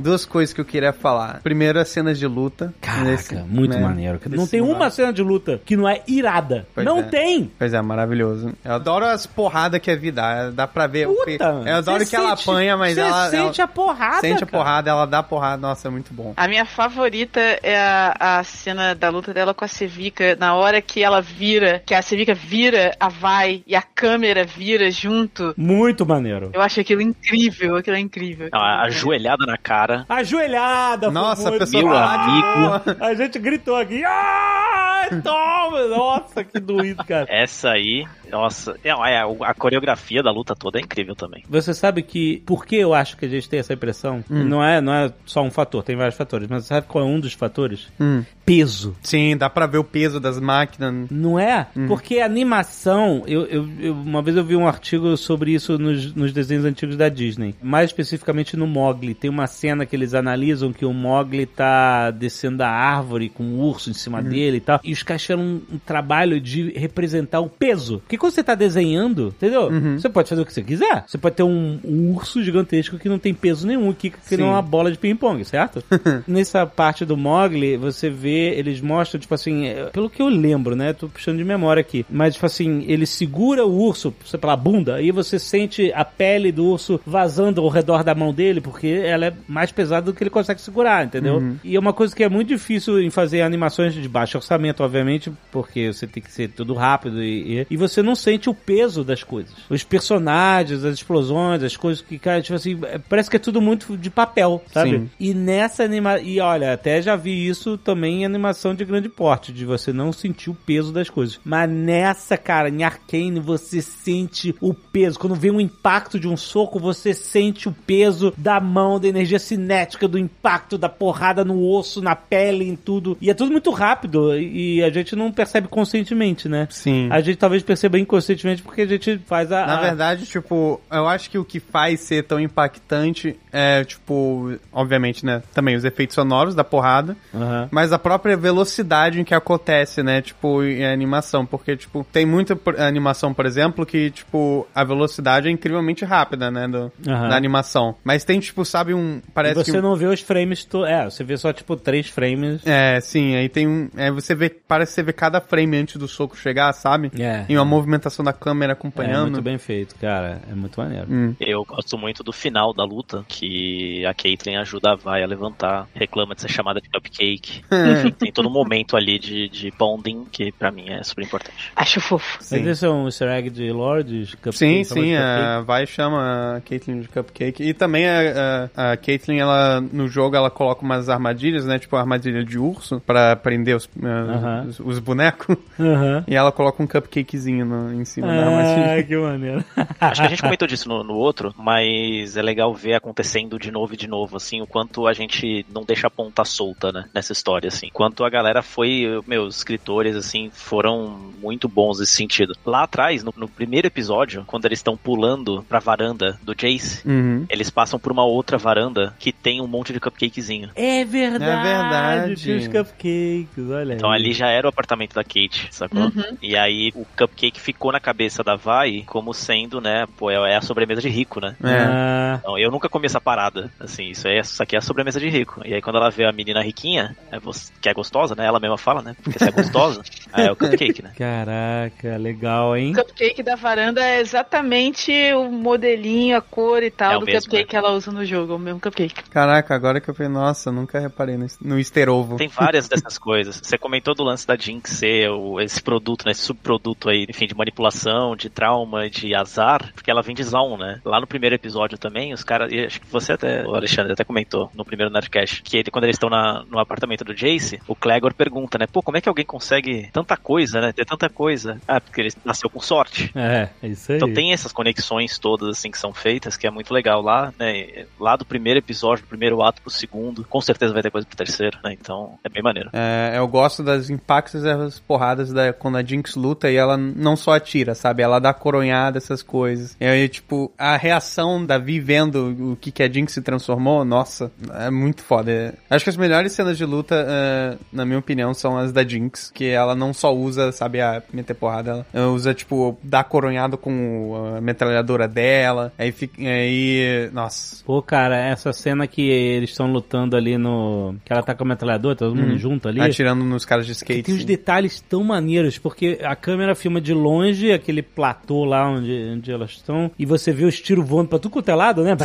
[0.00, 1.40] Duas coisas que eu queria falar.
[1.42, 2.72] Primeiro, as cenas de luta.
[2.80, 4.20] Caraca, nesse- muito né, maneiro.
[4.30, 4.90] Não tem uma lugar.
[4.90, 6.66] cena de luta que não é irada.
[6.74, 7.02] Pois não é.
[7.02, 7.50] tem.
[7.58, 8.52] Pois é, maravilhoso.
[8.64, 10.50] Eu adoro as porradas que a vida dá.
[10.50, 11.06] Dá pra ver.
[11.06, 13.30] Puta, eu adoro que ela sente- apanha, mas ela.
[13.30, 14.50] sente ela a porrada, Sente a cara.
[14.64, 15.56] porrada, ela dá porrada.
[15.60, 16.32] Nossa, é muito bom.
[16.36, 20.80] A minha favorita é a, a cena da luta dela com a Sevica, na hora
[20.82, 25.54] que ela vira, que a Sevica vira a Vai e a câmera vira junto.
[25.56, 26.50] Muito maneiro.
[26.52, 28.48] Eu acho aquilo incrível, aquilo é incrível.
[28.52, 29.89] Não, a ajoelhada na cara.
[30.08, 33.04] Ajoelhada, foi Nossa, pessoa Meu de amigo.
[33.04, 34.02] A gente gritou aqui.
[34.04, 35.86] Ah, toma!
[35.88, 37.26] Nossa, que doído, cara.
[37.28, 41.42] Essa aí, nossa, é, é, a coreografia da luta toda é incrível também.
[41.48, 44.24] Você sabe que por que eu acho que a gente tem essa impressão?
[44.28, 47.20] Não é, não é só um fator, tem vários fatores, mas sabe qual é um
[47.20, 47.88] dos fatores?
[48.00, 48.22] Hum.
[48.44, 48.96] Peso.
[49.02, 51.08] Sim, dá pra ver o peso das máquinas.
[51.10, 51.66] Não é?
[51.86, 56.14] Porque a animação, eu, eu- eu- uma vez eu vi um artigo sobre isso nos,
[56.14, 57.54] nos desenhos antigos da Disney.
[57.62, 59.14] Mais especificamente no Mogli.
[59.14, 63.60] Tem uma cena que eles analisam que o Mogli tá descendo da árvore com um
[63.60, 64.80] urso em cima dele e tal.
[64.82, 67.98] E os caras fizeram um, um trabalho de representar o peso.
[68.00, 69.70] Porque quando você tá desenhando, entendeu?
[69.98, 71.04] Você pode fazer o que você quiser.
[71.06, 74.48] Você pode ter um, um urso gigantesco que não tem peso nenhum, que, que não
[74.48, 75.82] é uma bola de ping-pong, certo?
[76.28, 80.76] Nessa parte do Mogli, você vê, eles mostram, tipo assim, é, pelo que eu lembro,
[80.76, 80.92] né?
[80.92, 82.04] Tô puxando de memória aqui.
[82.08, 86.52] Mas, tipo assim, ele segura o urso sei, pela bunda, aí você sente a pele
[86.52, 90.22] do urso vazando ao redor da mão dele, porque ela é mais pesada do que
[90.22, 91.40] ele consegue segurar, entendeu?
[91.64, 95.32] E é uma coisa que é muito difícil em fazer animações de baixo orçamento, obviamente,
[95.50, 99.04] porque você tem que ser tudo rápido e, e, e você não sente o peso
[99.04, 99.52] das coisas.
[99.68, 103.60] Os personagens, as explosões, as coisas que, cara, tipo assim, é- parece que é tudo
[103.60, 104.90] muito de papel, sabe?
[104.90, 105.10] Sim.
[105.18, 106.24] E nessa animação.
[106.24, 110.12] E olha, até já vi isso também em animação de grande porte, de você não
[110.12, 111.38] sentir o peso das coisas.
[111.44, 115.18] Mas nessa, cara, em Arcane, você sente o peso.
[115.18, 119.38] Quando vem um impacto de um soco, você sente o peso da mão, da energia
[119.38, 123.16] cinética, do impacto, da porrada no osso, na pele, em tudo.
[123.20, 124.36] E é tudo muito rápido.
[124.38, 126.66] E a gente não percebe conscientemente, né?
[126.70, 127.08] Sim.
[127.10, 129.66] A gente talvez perceba inconscientemente porque a gente faz a.
[129.66, 134.54] Na a- verdade, tipo, eu acho que o que faz ser tão impactante é, tipo,
[134.72, 135.42] obviamente, né?
[135.54, 137.68] Também os efeitos sonoros da porrada, Aham.
[137.70, 140.20] mas a própria velocidade em que acontece, né?
[140.22, 141.44] Tipo, em animação.
[141.46, 146.66] Porque, tipo, tem muita animação, por exemplo, que, tipo, a velocidade é incrivelmente rápida, né?
[146.68, 147.28] Do, Aham.
[147.28, 147.94] Da animação.
[148.04, 149.18] Mas tem, tipo, sabe, um.
[149.26, 149.80] E Parece você que.
[149.80, 150.64] não vê os frames.
[150.64, 150.84] To...
[150.84, 152.64] É, você vê só tipo três frames.
[152.66, 153.88] É, sim, aí tem um.
[153.96, 154.48] Aí você vê.
[154.50, 157.10] Parece que você vê cada frame antes do soco chegar, sabe?
[157.18, 157.44] É.
[157.48, 157.89] E uma movimentação
[158.24, 159.30] da câmera É acompanhando.
[159.32, 160.40] muito bem feito, cara.
[160.50, 161.06] É muito maneiro.
[161.10, 161.34] Hum.
[161.40, 165.88] Eu gosto muito do final da luta, que a Caitlyn ajuda a Vai a levantar,
[165.94, 167.62] reclama de ser chamada de cupcake.
[168.18, 171.70] Tem todo um momento ali de, de bonding, que pra mim é super importante.
[171.74, 172.36] Acho fofo.
[172.38, 172.68] Mas Sim.
[172.68, 174.34] esse é um easter egg de Lords?
[174.34, 177.62] Cupcake, Sim, sim, a Vai chama a Caitlyn de Cupcake.
[177.62, 181.78] E também a, a, a Caitlyn, ela, no jogo, ela coloca umas armadilhas, né?
[181.78, 184.66] Tipo armadilha de urso, pra prender os, uh, Aham.
[184.68, 185.56] os, os bonecos.
[185.78, 186.24] Aham.
[186.30, 188.98] E ela coloca um cupcakezinho no- em cima da armadilha.
[188.98, 189.64] Ah, que maneiro.
[190.00, 193.70] Acho que a gente comentou disso no, no outro, mas é legal ver acontecendo de
[193.70, 197.04] novo e de novo, assim, o quanto a gente não deixa a ponta solta, né,
[197.14, 197.88] nessa história, assim.
[197.92, 202.54] Quanto a galera foi, meus escritores, assim, foram muito bons nesse sentido.
[202.64, 207.44] Lá atrás, no, no primeiro episódio, quando eles estão pulando pra varanda do Jace, Uhum.
[207.48, 210.70] eles passam por uma outra varanda que tem um monte de cupcakezinho.
[210.74, 211.44] É verdade.
[211.44, 212.36] É verdade.
[212.36, 214.20] Tinha os cupcakes, olha Então aí.
[214.20, 216.10] ali já era o apartamento da Kate, sacou?
[216.42, 220.56] E aí o cupcake que ficou na cabeça da Vai como sendo, né, pô, é
[220.56, 221.54] a sobremesa de rico, né?
[221.62, 222.36] É.
[222.38, 225.28] Então, eu nunca comi essa parada, assim, isso, aí, isso aqui é a sobremesa de
[225.28, 225.60] rico.
[225.64, 227.38] E aí quando ela vê a menina riquinha, é
[227.80, 230.02] que é gostosa, né, ela mesma fala, né, porque você é gostosa,
[230.32, 231.12] aí é o cupcake, né?
[231.16, 232.92] caraca, legal, hein?
[232.92, 237.42] O cupcake da varanda é exatamente o modelinho, a cor e tal É do mesmo,
[237.42, 237.68] cupcake né?
[237.68, 239.22] que ela usa no jogo, é o mesmo cupcake.
[239.30, 242.36] Caraca, agora que eu falei, nossa, nunca reparei no, no easter ovo.
[242.36, 243.60] Tem várias dessas coisas.
[243.62, 246.32] Você comentou do lance da Jinx ser o- esse produto, né?
[246.32, 250.76] Esse subproduto aí, enfim, de manipulação, de trauma, de azar, porque ela vem de Zaun,
[250.76, 251.00] né?
[251.04, 252.70] Lá no primeiro episódio também, os caras.
[252.72, 256.04] e Acho que você até, o Alexandre, até comentou no primeiro Nerdcast, que ele, quando
[256.04, 258.86] eles estão na- no apartamento do Jace, o Clegor pergunta, né?
[258.86, 260.92] Pô, como é que alguém consegue tanta coisa, né?
[260.92, 261.80] Ter tanta coisa?
[261.88, 263.30] Ah, porque ele nasceu com sorte.
[263.34, 264.16] É, é isso aí.
[264.18, 268.04] Então tem essas conexões todas assim que são feitas, que é muito legal lá, né?
[268.18, 271.36] Lá do primeiro episódio, do primeiro ato pro segundo, com certeza vai ter coisa pro
[271.36, 271.92] terceiro, né?
[272.00, 272.90] Então é bem maneiro.
[272.92, 276.96] É, eu gosto das impactos e das porradas da, quando a Jinx luta e ela
[276.96, 278.22] não só atira, sabe?
[278.22, 279.96] Ela dá coronhada, essas coisas.
[280.00, 284.04] E aí, tipo, a reação da Vi vendo o que, que a Jinx se transformou,
[284.04, 285.50] nossa, é muito foda.
[285.50, 289.02] É- Acho que as melhores cenas de luta, é, na minha opinião, são as da
[289.02, 293.76] Jinx, que ela não só usa, sabe, a meter porrada, ela, usa, tipo, dar coronhado
[293.76, 297.82] com a metralhadora dela, aí fica, aí, nossa.
[297.84, 301.14] Pô, cara, essa cena que eles estão lutando ali no.
[301.24, 303.00] Que ela tá com a metralhadora, todo mundo junto ali.
[303.00, 304.22] Atirando nos caras de skate.
[304.22, 304.46] tem uns sim.
[304.46, 307.29] detalhes tão maneiros, porque a câmera filma de longe
[307.74, 311.52] aquele platô lá onde, onde elas estão, e você vê os tiros voando pra tudo
[311.52, 312.16] quanto é lado, né?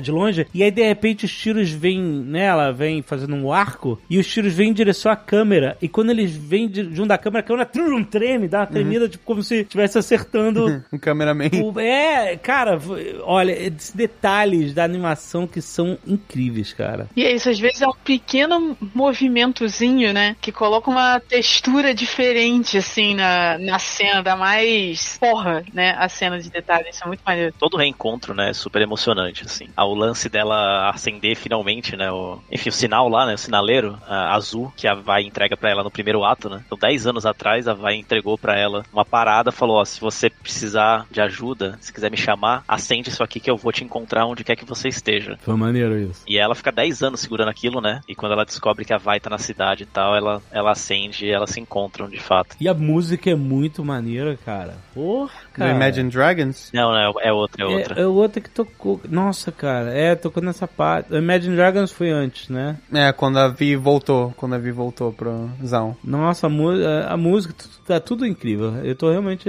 [0.00, 0.46] De longe.
[0.54, 4.52] E aí, de repente, os tiros vêm nela, vem fazendo um arco, e os tiros
[4.52, 5.76] vêm em direção à câmera.
[5.80, 9.08] E quando eles vêm de, junto da câmera, a câmera trum, treme, dá uma tremida,
[9.08, 10.82] tipo como se estivesse acertando.
[10.92, 11.50] Um cameraman.
[11.62, 12.78] o- é, cara,
[13.22, 17.08] olha, esses detalhes da animação que são incríveis, cara.
[17.16, 20.36] E é isso, às vezes é um pequeno movimentozinho, né?
[20.40, 25.94] Que coloca uma textura diferente, assim, na, na cena, dá mais porra, né?
[25.98, 27.54] A cena de detalhes, isso é muito maneiro.
[27.58, 29.68] Todo reencontro, né, é super emocionante, assim.
[29.74, 34.34] O lance dela acender finalmente, né, o, enfim, o sinal lá, né, o sinaleiro ah,
[34.34, 36.62] azul que a Vai entrega pra ela no primeiro ato, né.
[36.66, 40.28] Então, 10 anos atrás, a Vai entregou pra ela uma parada, falou, ó, se você
[40.28, 44.26] precisar de ajuda, se quiser me chamar, acende isso aqui que eu vou te encontrar
[44.26, 45.38] onde quer que você esteja.
[45.40, 46.22] Foi maneiro isso.
[46.28, 48.00] E ela fica 10 anos segurando aquilo, né?
[48.06, 51.26] E quando ela descobre que a Vai tá na cidade e tal, ela, ela acende
[51.26, 52.56] e elas se encontram de fato.
[52.60, 54.74] E a música é muito maneira, cara.
[54.94, 55.70] Porra, Do cara.
[55.72, 56.70] Imagine Dragons?
[56.72, 57.98] Não, não, é outra, é outra.
[57.98, 59.00] É, é outra que tocou.
[59.08, 59.92] Nossa, cara.
[59.92, 61.12] É, tocou nessa parte.
[61.12, 62.76] O Imagine Dragons foi antes, né?
[62.92, 65.94] É, quando a Vi voltou, quando a Vi voltou pro Zaun.
[66.02, 67.54] Nossa, a, a- música
[67.86, 68.74] tá tudo incrível.
[68.84, 69.48] Eu tô realmente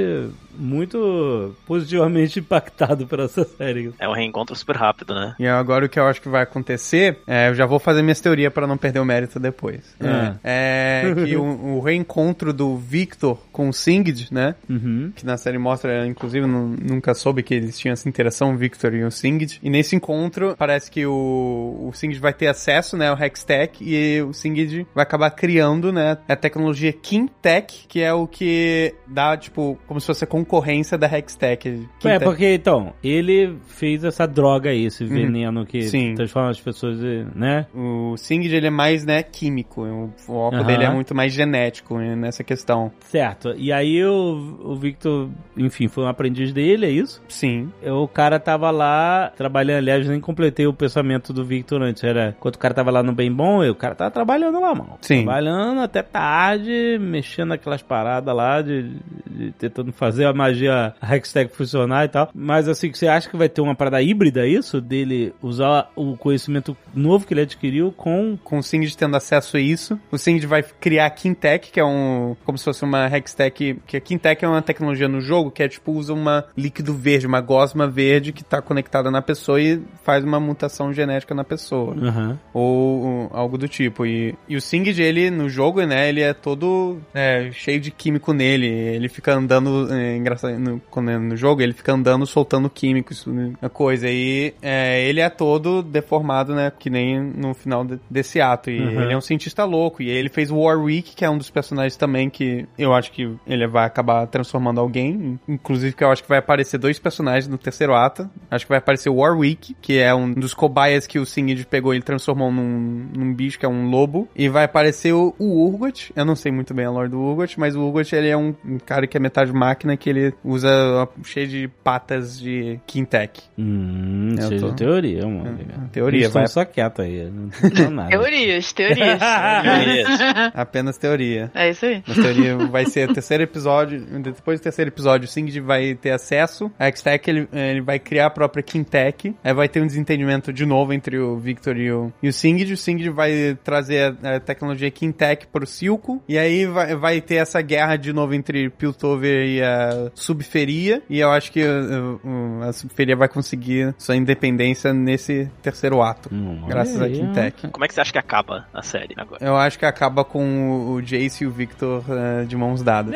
[0.58, 3.94] muito positivamente impactado por essa série.
[4.00, 5.36] É um reencontro super rápido, né?
[5.40, 8.20] E agora o que eu acho que vai acontecer, é, eu já vou fazer minhas
[8.22, 9.96] teorias pra não perder o mérito depois.
[10.02, 10.36] Ah.
[10.44, 11.44] É, é que o,
[11.78, 14.56] o reencontro do Victor com o Singed, né?
[14.70, 15.12] Uhum.
[15.16, 18.94] Que na série mostra, inclusive, nu- nunca soube que eles tinham essa interação, o Victor
[18.94, 19.60] e o Singed.
[19.62, 24.22] E nesse encontro, parece que o, o Singed vai ter acesso, né, ao Hextech, e
[24.22, 29.78] o Singed vai acabar criando, né, a tecnologia Kintech, que é o que dá, tipo,
[29.88, 31.88] como se fosse a concorrência da Hextech.
[32.04, 36.14] É, porque então, ele fez essa droga aí, esse veneno que Sim.
[36.14, 37.00] transforma as pessoas,
[37.36, 37.66] né?
[37.74, 39.82] O Singed, ele é mais, né, químico.
[39.82, 40.66] O foco Aham.
[40.66, 42.92] dele é muito mais genético né, nessa questão.
[43.00, 43.54] Certo.
[43.58, 47.22] E aí o, o Victor, enfim, foi um aprendiz dele, é isso?
[47.28, 47.72] Sim.
[47.84, 52.04] O cara tava lá trabalhando, aliás, nem completei o pensamento do Victor antes.
[52.04, 54.76] Era quando o cara tava lá no bem bom, e o cara tava trabalhando lá,
[54.76, 54.98] mano.
[55.02, 55.24] Sim.
[55.24, 58.96] Trabalhando até tarde, mexendo naquelas paradas lá, de,
[59.30, 62.30] de tentando fazer a magia a Hextech funcionar e tal.
[62.34, 64.80] Mas assim, você acha que vai ter uma parada híbrida é isso?
[64.82, 68.38] Dele usar o conhecimento novo que ele adquiriu com.
[68.44, 71.86] Com o Singed tendo acesso a isso, o Singed vai criar a Kintech, que é
[71.86, 72.36] um.
[72.44, 73.80] como se fosse uma Hextech.
[73.86, 77.28] Que a Kintech é uma tecnologia no jogo que é tipo, usa uma líquido verde,
[77.28, 81.96] uma gosma verde que tá conectada na pessoa e faz uma mutação genética na pessoa.
[81.96, 82.40] Aham.
[82.54, 84.06] ou um, algo do tipo.
[84.06, 88.34] E, e o Singed, ele, no jogo, né, ele é todo é, cheio de químico
[88.34, 88.68] nele.
[88.68, 93.26] Ele fica andando, é, engraçado, no, quando é no jogo, ele fica andando soltando químicos,
[93.28, 94.08] né, a coisa.
[94.10, 98.70] E é, ele é todo deformado, né, que nem no final de- desse ato.
[98.70, 99.02] E Uhum.
[99.02, 100.02] ele é um cientista louco.
[100.02, 103.32] E ele fez o Warwick, que é um dos personagens também que eu acho que
[103.48, 105.40] ele vai acabar transformando alguém.
[105.48, 108.30] Inclusive, que eu acho que vai aparecer dois personagens no terceiro ato.
[108.50, 111.94] Acho que vai aparecer o Warwick, que é um dos cobaias que o Singed pegou
[111.94, 114.28] e ele transformou num, num bicho que é um lobo.
[114.36, 116.12] E vai aparecer o, o Urgot.
[116.16, 118.54] Eu não sei muito bem a lore do Urgot, mas o Urgot ele é um,
[118.66, 123.42] um cara que é metade máquina, que ele usa cheio de patas de Quintec.
[123.58, 125.58] Hum, Eu seja tô- teoria, mano.
[125.60, 126.48] Hum, teoria, vai.
[126.48, 127.30] só quieto aí.
[127.30, 128.10] Não tô nada.
[128.10, 129.20] Teorias, teorias.
[129.64, 130.52] Beleza.
[130.54, 131.52] Apenas teoria.
[131.54, 132.04] é isso aí.
[132.08, 134.00] Mas teoria vai ser o terceiro episódio.
[134.22, 136.72] Depois do terceiro episódio, o Singed vai ter acesso.
[136.80, 139.36] A X-Tech ele, ele vai criar a própria Quintec.
[139.44, 142.72] Aí vai ter um desentendimento de novo entre o Victor e o, e o Singed.
[142.74, 146.22] O Singed vai trazer a, a tecnologia Quintec pro Silco.
[146.28, 151.02] E aí vai, vai ter essa guerra de novo entre Piltover e a Subferia.
[151.10, 156.30] E eu acho que uh, uh, a Subferia vai conseguir sua independência nesse terceiro ato.
[156.32, 157.68] Hum, graças a aí, Quintec.
[157.70, 159.44] Como é que você acha que acaba a série agora?
[159.44, 163.16] Eu acho que acaba com o, Jace e o Victor uh, de mãos dadas.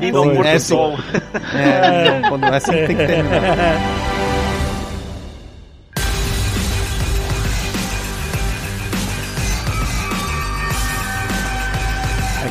[0.00, 0.66] E não pôr é do assim.
[0.66, 0.98] sol.
[1.54, 4.17] É, quando é assim que tem que terminar.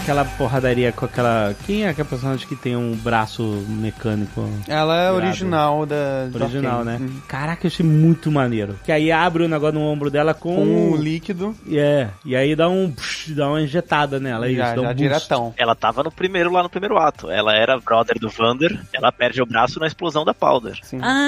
[0.08, 1.54] Aquela porradaria com aquela.
[1.66, 4.50] Quem é aquela personagem que tem um braço mecânico?
[4.66, 6.96] Ela é original da Original, né?
[7.02, 7.20] Uhum.
[7.28, 8.80] Caraca, eu achei muito maneiro.
[8.86, 10.56] Que aí abre o negócio no ombro dela com.
[10.56, 12.90] Com o líquido, É, e aí dá um.
[12.90, 14.50] psh, dá uma injetada nela.
[14.50, 15.54] já, isso, dá um já diretão.
[15.58, 17.30] Ela tava no primeiro, lá no primeiro ato.
[17.30, 18.80] Ela era brother do Vander.
[18.94, 20.80] Ela perde o braço na explosão da Powder.
[20.84, 21.00] Sim.
[21.02, 21.28] Ah,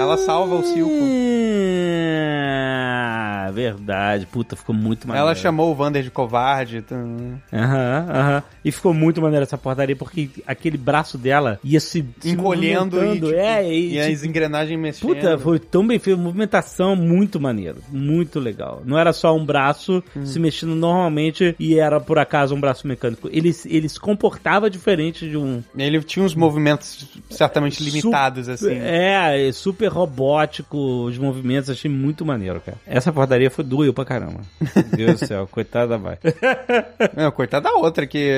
[0.00, 0.90] Ela salva o Silco.
[3.52, 4.26] Verdade.
[4.26, 5.26] Puta, ficou muito maneiro.
[5.28, 6.78] Ela chamou o Vander de covarde.
[6.78, 8.42] então, Aham, aham.
[8.64, 13.14] E ficou muito maneiro essa portaria, porque aquele braço dela ia se, se encolhendo e,
[13.14, 15.14] tipo, é, e, e as tipo, engrenagens mexendo.
[15.14, 18.82] Puta, foi tão bem feito, movimentação muito maneiro, muito legal.
[18.84, 20.26] Não era só um braço Hum.
[20.26, 23.28] se mexendo normalmente e era por acaso um braço mecânico.
[23.32, 25.62] Ele, ele se comportava diferente de um.
[25.76, 28.74] Ele tinha uns movimentos certamente limitados, assim.
[28.74, 32.78] É, é super robótico, os movimentos, achei muito maneiro, cara.
[32.86, 34.40] Essa portaria foi doeu pra caramba.
[34.74, 36.18] Meu Deus do céu, coitada vai.
[37.16, 38.30] Não, coitada da outra, que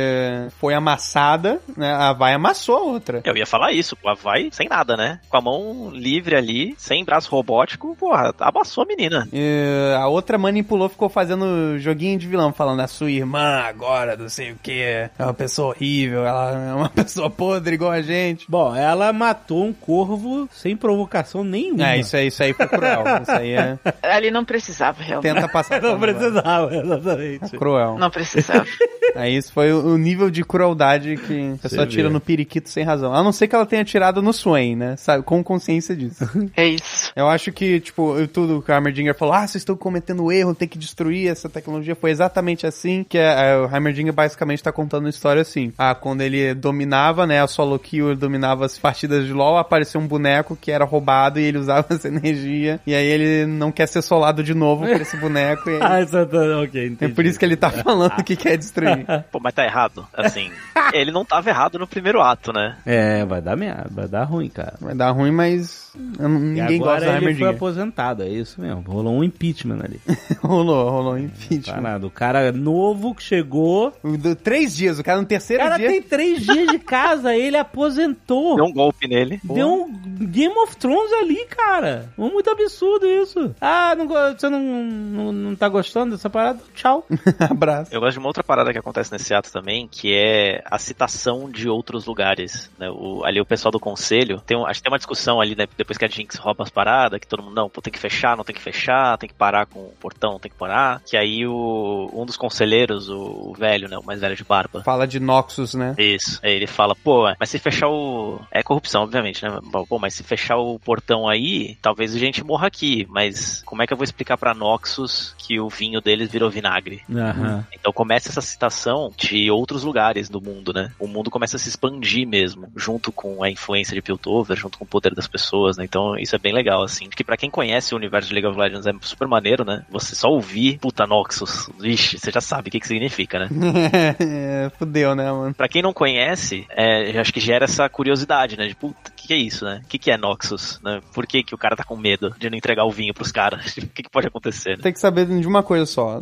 [0.59, 1.93] foi amassada, né?
[1.93, 3.21] A vai amassou a outra.
[3.25, 5.21] Eu ia falar isso, a vai sem nada, né?
[5.29, 9.29] Com a mão livre ali, sem braço robótico, porra, abaçou a menina.
[9.33, 14.29] E a outra manipulou, ficou fazendo joguinho de vilão, falando a sua irmã agora, não
[14.29, 18.47] sei o que, é uma pessoa horrível, ela é uma pessoa podre igual a gente.
[18.49, 21.91] Bom, ela matou um corvo sem provocação nenhuma.
[21.91, 23.05] É, isso aí, isso aí foi cruel.
[23.23, 23.79] Isso aí é.
[24.03, 25.35] Ali não precisava, realmente.
[25.35, 27.57] Tenta passar Não precisava, exatamente.
[27.57, 27.99] Cruel.
[27.99, 28.67] Não precisava.
[29.15, 32.13] Aí isso foi o nível de crueldade que a pessoa Você tira vê.
[32.15, 33.13] no periquito sem razão.
[33.15, 34.97] A não ser que ela tenha tirado no Swain, né?
[34.97, 35.23] Sabe?
[35.23, 36.29] Com consciência disso.
[36.57, 37.13] É isso.
[37.17, 40.55] Eu acho que, tipo, eu- tudo que o Heimerdinger falou, ah, vocês estão cometendo erro,
[40.55, 45.05] tem que destruir essa tecnologia, foi exatamente assim que é, o Heimerdinger basicamente tá contando
[45.05, 45.73] uma história assim.
[45.79, 50.01] Ah, quando ele dominava, né, a solo kill, ele dominava as partidas de LoL, apareceu
[50.01, 53.87] um boneco que era roubado e ele usava essa energia, e aí ele não quer
[53.87, 55.79] ser solado de novo por esse boneco, e aí...
[55.89, 57.13] Ah, isso tá, ok, entendi.
[57.13, 58.98] É por isso que ele tá falando que quer destruir.
[59.31, 60.07] Pô, mas tá errado.
[60.13, 60.51] Assim,
[60.93, 62.77] ele não tava errado no primeiro ato, né?
[62.87, 64.75] É, vai dar merda, vai dar ruim, cara.
[64.81, 68.61] Vai dar ruim, mas não- E ninguém gosta agora do ele foi aposentado, é isso
[68.61, 68.83] mesmo.
[68.83, 70.01] Rolou um impeachment ali.
[70.43, 71.83] rolou, rolou um impeachment.
[71.83, 72.07] Parado.
[72.07, 73.93] O cara novo que chegou.
[74.03, 75.89] O Três dias, o cara no O terceiro cara dia...
[75.89, 78.57] tem três dias de casa, ele aposentou.
[78.57, 79.41] Deu um golpe nele.
[79.43, 79.93] Deu um
[80.27, 82.11] Game of Thrones ali, cara.
[82.19, 83.55] Um muito absurdo isso.
[83.61, 86.61] Ah, não, você não, não, não tá gostando dessa parada?
[86.75, 87.07] Tchau.
[87.51, 87.95] Abraço.
[87.95, 91.51] Eu gosto de uma outra parada que acontece nesse ato também, que é a citação
[91.51, 92.71] de outros lugares.
[92.79, 92.89] Né?
[92.91, 95.67] O- ali o pessoal do conselho, tem um- acho que tem uma discussão ali, né,
[95.77, 98.37] depois que a Jinx rouba as paradas, que todo mundo, não, pô, tem que fechar,
[98.37, 101.01] não tem que fechar, tem que parar com o portão, tem que parar.
[101.07, 104.83] Que aí o, um dos conselheiros, o, o velho, né, o mais velho de barba,
[104.83, 105.95] Fala de Noxus, né?
[105.99, 106.41] isso.
[106.43, 108.41] Aí ele fala, pô, mas se fechar o.
[108.51, 109.59] É corrupção, obviamente, né?
[109.89, 113.07] Pô, mas se fechar o portão aí, talvez a gente morra aqui.
[113.09, 117.03] Mas como é que eu vou explicar pra Noxus que o vinho deles virou vinagre?
[117.11, 117.67] Aham.
[117.73, 118.78] Então começa essa citação
[119.17, 120.93] de outros lugares do mundo, né?
[120.99, 124.85] O mundo começa a se expandir mesmo, junto com a influência de Piltover, junto com
[124.85, 125.85] o poder das pessoas, né?
[125.85, 127.09] Então isso é bem legal, assim.
[127.09, 129.85] Que pra quem conhece o universo de League of Legends é super maneiro, né?
[129.91, 133.49] Você só ouvir, puta, Noxus, vixe, você já sabe o que que significa, né?
[134.21, 135.55] é, fudeu, né, mano?
[135.55, 138.67] Pra quem não conhece, é, eu acho que gera essa curiosidade, né?
[138.67, 139.81] De puta, que, que é isso, né?
[139.85, 141.01] O que, que é Noxus, né?
[141.13, 143.77] Por que, que o cara tá com medo de não entregar o vinho pros caras?
[143.79, 144.83] O que, que pode acontecer, né?
[144.83, 146.21] Tem que saber de uma coisa só.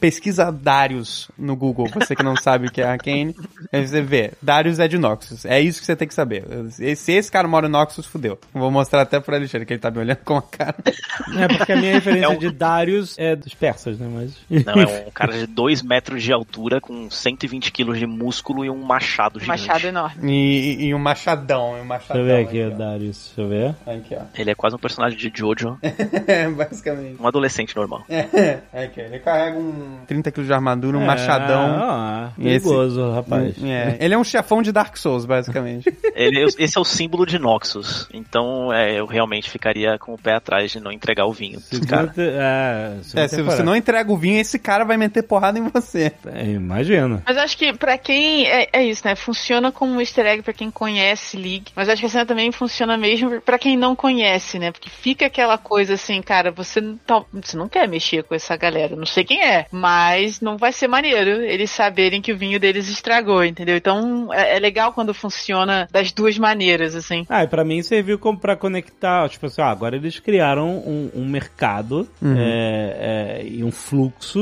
[0.00, 3.34] Pesquisa Darius no Google, você que não sabe o que é Arcane.
[3.72, 5.44] Aí você vê, Darius é de Noxus.
[5.44, 6.44] É isso que você tem que saber.
[6.96, 8.38] Se esse cara mora em Noxus, fudeu.
[8.52, 10.76] Vou mostrar até pro Alexandre, que ele tá me olhando com a cara.
[11.36, 14.08] É porque a minha referência É um- de Darius é dos persas, né?
[14.10, 14.64] Mas.
[14.64, 18.70] Não, é um cara de 2 metros de altura, com 120 quilos de músculo e
[18.70, 19.66] um machado gigante.
[19.66, 20.32] Machado enorme.
[20.32, 21.97] E, e um machadão, um machadão.
[21.98, 22.74] Deixa eu ver aqui, aqui.
[22.76, 23.32] Darius.
[23.36, 23.74] Deixa eu ver.
[23.86, 24.22] Aqui, ó.
[24.36, 25.78] Ele é quase um personagem de Jojo,
[26.26, 27.20] É, basicamente.
[27.20, 28.04] um adolescente normal.
[28.08, 31.66] É, é que ele carrega um 30 kg de armadura, um É, machadão.
[31.80, 33.54] Ah, E esse- perigoso, rapaz.
[33.64, 35.88] É, ele é um chefão de Dark Souls, basicamente.
[36.14, 38.08] Ele, esse é o símbolo de Noxus.
[38.12, 41.60] Então é, eu realmente ficaria com o pé atrás de não entregar o vinho.
[41.88, 42.12] caras.
[42.12, 45.58] te- é, segunda é, se você não entrega o vinho, esse cara vai meter porrada
[45.58, 46.12] em você.
[46.26, 47.22] É, imagina.
[47.26, 48.46] Mas acho que pra quem.
[48.46, 49.14] É, é isso, né?
[49.14, 51.66] Funciona como um easter egg pra quem conhece League.
[51.76, 54.70] Mas acho que a cena também funciona mesmo pra quem não conhece, né?
[54.72, 58.56] Porque fica aquela coisa assim, cara, você não, tá- você não quer mexer com essa
[58.56, 58.96] galera.
[58.96, 59.66] Não sei quem é.
[59.72, 63.76] Mas não vai ser maneiro eles saberem que o vinho deles estragou, entendeu?
[63.76, 67.24] Então é, é legal quando funciona das duas maneiras, assim.
[67.28, 71.10] Ah, e pra mim serviu como pra conectar, tipo assim, ah, agora eles criaram um,
[71.14, 72.34] um mercado Uhum.
[72.36, 74.40] é, é, e um fluxo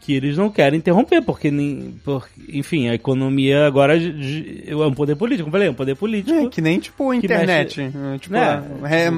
[0.00, 5.16] que eles não querem interromper, porque, nem, por, enfim, a economia agora é um poder
[5.16, 6.38] político, como eu falei, é um poder político.
[6.38, 7.80] É, que nem, tipo, internet.
[7.80, 8.42] É, Tipo, Né?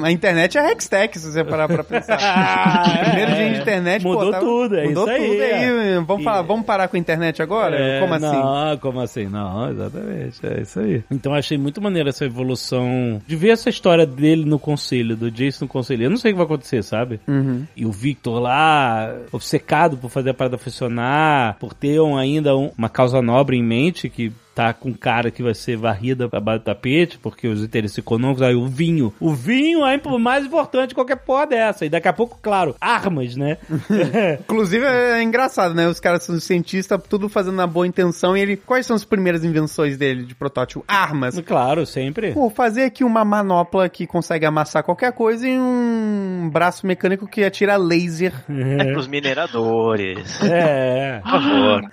[0.03, 2.19] a, a internet é Hextech, se você parar pra pensar.
[2.21, 3.35] Ah, Primeiro é.
[3.35, 5.95] dia de internet, Mudou pô, tá- tudo, é mudou isso aí, tudo é.
[6.01, 7.77] Vamos, E- falar, vamos parar com a internet agora?
[7.77, 8.27] É, Como assim?
[8.27, 9.25] Não, como assim?
[9.27, 10.47] Não, exatamente.
[10.47, 11.03] É isso aí.
[11.11, 15.65] Então achei muito maneiro essa evolução de ver essa história dele no conselho, do Jason
[15.65, 16.05] no conselho.
[16.05, 17.21] Eu não sei o que vai acontecer, sabe?
[17.27, 17.65] Uhum.
[17.77, 22.71] E o Victor lá, obcecado por fazer a parada funcionar, por ter um- ainda um-
[22.77, 26.61] uma causa nobre em mente que tá com cara que vai ser varrida pra baixo
[26.61, 29.11] do tapete, porque os interesses econômicos, aí o vinho.
[29.19, 31.87] O vinho é o mais importante de qualquer porra dessa.
[31.87, 33.57] E daqui a pouco, claro, armas, né?
[34.41, 35.89] Inclusive é engraçado, né?
[35.89, 38.37] Os caras são cientistas, tudo fazendo na boa intenção.
[38.37, 38.57] E ele.
[38.59, 40.85] Quais são as primeiras invenções dele de protótipo?
[40.87, 41.41] Armas.
[41.41, 42.33] claro, sempre.
[42.33, 47.43] Pô, fazer aqui uma manopla que consegue amassar qualquer coisa e um braço mecânico que
[47.43, 48.35] atira laser.
[48.79, 50.43] É pros mineradores.
[50.43, 51.21] É.
[51.21, 51.91] Por favor.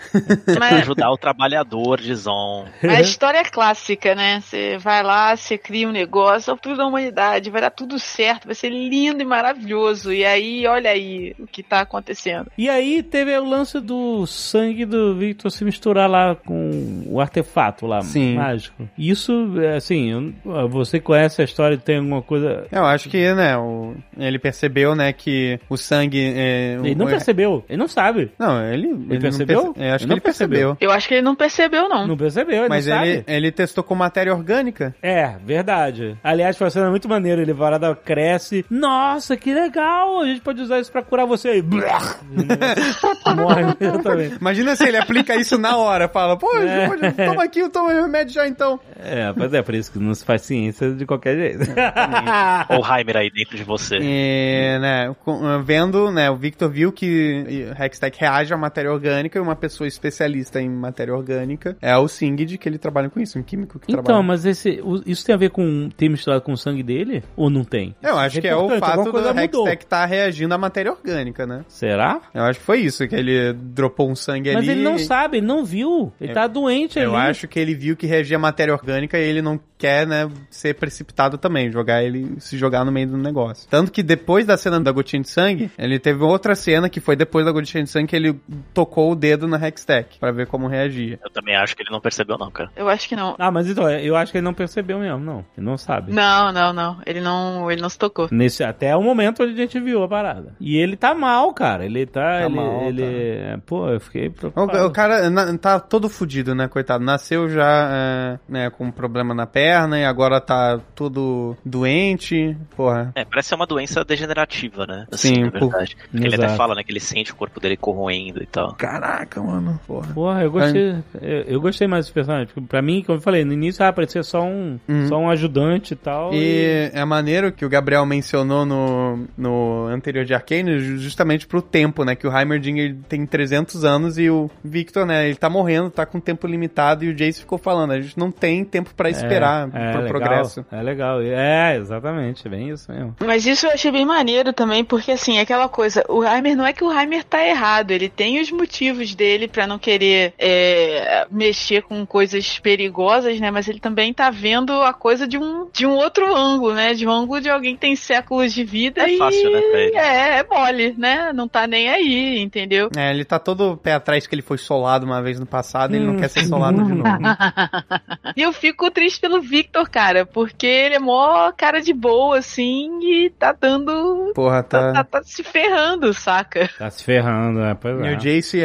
[0.48, 2.57] É pra ajudar o trabalhador de Zon.
[2.84, 4.40] A história é clássica, né?
[4.42, 8.00] Você vai lá, você cria um negócio, é o tudo da humanidade, vai dar tudo
[8.00, 10.12] certo, vai ser lindo e maravilhoso.
[10.14, 12.52] E aí, olha aí o que tá acontecendo.
[12.58, 17.86] E aí teve o lance do sangue do Victor se misturar lá com o artefato
[17.86, 18.36] lá, Sim.
[18.36, 18.88] mágico.
[18.98, 20.12] Isso, é, assim,
[20.46, 22.66] eu- você conhece a história, tem alguma coisa...
[22.72, 26.34] Eu acho que, né, o- ele percebeu, né, que o sangue.
[26.36, 28.32] É, Ele não percebeu, ele não sabe.
[28.38, 28.88] Não, ele.
[28.88, 29.74] ele não percebeu?
[29.74, 30.78] perce- é, acho Ele que não ele percebeu.
[30.80, 32.08] Eu acho que ele não percebeu, não.
[32.08, 34.96] Não percebeu, ele Mas ele, ele testou com matéria orgânica.
[35.02, 36.18] É, verdade.
[36.24, 37.42] Aliás, foi uma cena muito maneira.
[37.42, 38.66] Ele varada cresce.
[38.70, 40.22] Nossa, que legal!
[40.22, 41.62] A gente pode usar isso pra curar você.
[41.62, 42.00] Blá,
[43.36, 44.36] Morre imediatamente.
[44.40, 46.88] Imagina se ele aplica isso na hora, fala, pô, É.
[46.88, 48.80] pode- toma aqui, toma o remédio já então.
[49.00, 51.72] É, mas é por isso que não se faz ciência de qualquer jeito.
[52.70, 53.96] Ou o Heimer aí dentro de você.
[54.02, 55.16] E, né,
[55.64, 59.88] vendo, né, o Victor viu que o Hextech reage à matéria orgânica e uma pessoa
[59.88, 63.92] especialista em matéria orgânica é o Singed, que ele trabalha com isso, um químico que
[63.92, 64.24] Então, trabalha.
[64.26, 67.24] mas esse, o- isso tem a ver com ter misturado com o sangue dele?
[67.36, 67.96] Ou não tem?
[68.02, 69.18] Eu acho que é o fato do.
[69.40, 71.64] Hextech estar reagindo à matéria orgânica, né?
[71.68, 72.22] Será?
[72.34, 74.72] Eu acho que foi isso, que ele dropou um sangue Mas ali.
[74.72, 76.12] ele não sabe, ele não viu.
[76.20, 77.30] Ele Eu- tá doente Eu ali.
[77.30, 80.74] acho que ele viu que reagia à matéria orgânica e ele não quer, né, ser
[80.74, 83.70] precipitado também, jogar ele, se jogar no meio do negócio.
[83.70, 87.16] Tanto que depois da cena da gotinha de sangue, ele teve outra cena que foi
[87.16, 88.36] depois da gotinha de sangue que ele
[88.74, 91.20] tocou o dedo na Hextech pra ver como reagia.
[91.24, 92.70] Eu também acho que ele não percebeu, não, cara.
[92.76, 93.36] Eu acho que não.
[93.38, 95.46] Ah, mas então, eu acho que ele não percebeu mesmo, não.
[95.58, 96.12] Ele não sabe.
[96.14, 96.98] Não, não, não.
[97.06, 98.28] Ele não, ele não se tocou.
[98.32, 100.54] Nesse, até o momento onde a gente viu a parada.
[100.60, 101.86] E ele tá mal, cara.
[101.86, 102.18] Ele tá.
[102.40, 104.86] Tá ele, mal, ele- é, Pô, eu fiquei O, preocupado.
[104.86, 107.04] o cara na- tá todo fudido, né, coitado.
[107.04, 112.58] Nasceu já, é, né, com um problema na perna e agora tá todo doente.
[112.76, 113.12] Porra.
[113.16, 115.08] É, parece ser uma doença degenerativa, né?
[115.12, 115.96] Sim, na verdade.
[116.12, 116.58] Porque ele até Exato.
[116.58, 118.74] fala, né, que ele sente o corpo dele corroendo e tal.
[118.76, 119.80] Caraca, mano.
[119.88, 120.08] Porra.
[120.14, 120.96] Porra, eu gostei.
[121.22, 122.48] Eu, eu gostei mais desse personagem.
[122.48, 125.94] Porque pra mim, como eu falei, no início ah, parecia só um, só um ajudante
[125.94, 126.34] e tal.
[126.34, 131.62] E é maneiro que o Gabriel mencionou no, no anterior de Arcane, ju- justamente pro
[131.62, 132.16] tempo, né?
[132.16, 135.26] Que o Heimerdinger tem 300 anos e o Victor, né?
[135.28, 138.32] Ele tá morrendo, tá com tempo limitado e o Jace ficou falando, a gente não
[138.32, 140.66] tem tempo pra esperar é, pro legal, progresso.
[140.72, 141.22] É legal.
[141.22, 142.48] É, exatamente.
[142.48, 143.16] É bem isso mesmo.
[143.26, 146.66] Mas isso eu achei bem maneiro também, porque assim, é aquela coisa, o Heimer não
[146.66, 151.26] é que o Heimer tá errado, ele tem os motivos dele pra não querer é,
[151.32, 153.50] mexer com coisas perigosas, né?
[153.52, 156.94] Mas ele também tá vendo a coisa de um, de um outro ângulo, né?
[156.94, 159.80] De um ângulo de alguém que tem séculos de vida É e fácil, né, pra
[159.80, 159.96] ele.
[159.96, 161.32] é, é mole, né?
[161.34, 162.90] Não tá nem aí, entendeu?
[162.96, 165.98] É, ele tá todo pé atrás que ele foi solado uma vez no passado e
[165.98, 167.08] ele não quer ser solado de novo.
[168.36, 173.00] E eu fico triste pelo Victor, cara, porque ele é mó cara de boa, assim,
[173.02, 174.32] e tá dando.
[174.36, 174.94] Porra, Tá, tá.
[174.94, 176.70] tá- tá se ferrando, saca?
[176.78, 177.76] Tá se ferrando, né?
[177.80, 178.14] Pois E é.
[178.14, 178.62] o Jace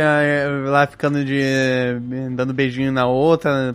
[0.66, 1.41] lá ficando de.
[1.43, 1.95] é,
[2.33, 3.21] dando beijinho na outra,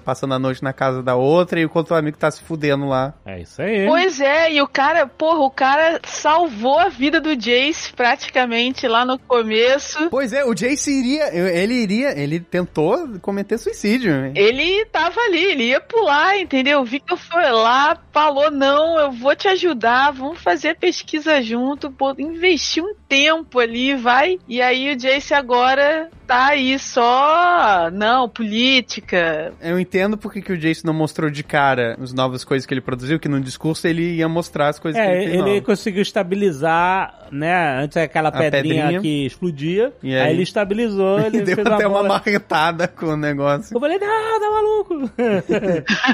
[0.03, 3.13] passando a noite na casa da outra, e enquanto o amigo tá se fudendo lá.
[3.25, 3.85] É isso aí.
[3.87, 9.05] Pois é, e o cara, porra, o cara salvou a vida do Jace praticamente lá
[9.05, 10.09] no começo.
[10.09, 11.33] Pois é, o Jace iria.
[11.33, 12.17] Ele iria.
[12.17, 14.31] Ele tentou cometer suicídio.
[14.35, 16.81] Ele tava ali, ele ia pular, entendeu?
[16.81, 21.91] O Victor foi lá, falou: não, eu vou te ajudar, vamos fazer a pesquisa junto,
[21.91, 24.39] pô, investir um tempo ali, vai.
[24.47, 27.89] E aí o Jace agora tá aí só.
[27.91, 29.53] Não, política.
[29.61, 32.81] Eu entendo porque que o Jace não mostrou de cara as novas coisas que ele
[32.81, 35.33] produziu, que no discurso ele ia mostrar as coisas que É, ele fez.
[35.33, 35.61] ele novas.
[35.65, 37.79] conseguiu estabilizar, né?
[37.83, 39.01] Antes aquela pedrinha, pedrinha.
[39.01, 39.93] que explodia.
[40.03, 40.21] E aí?
[40.21, 40.33] aí?
[40.33, 42.07] ele estabilizou, ele E deu fez até a uma bola.
[42.09, 43.75] marretada com o negócio.
[43.75, 45.11] Eu falei, não, tá maluco.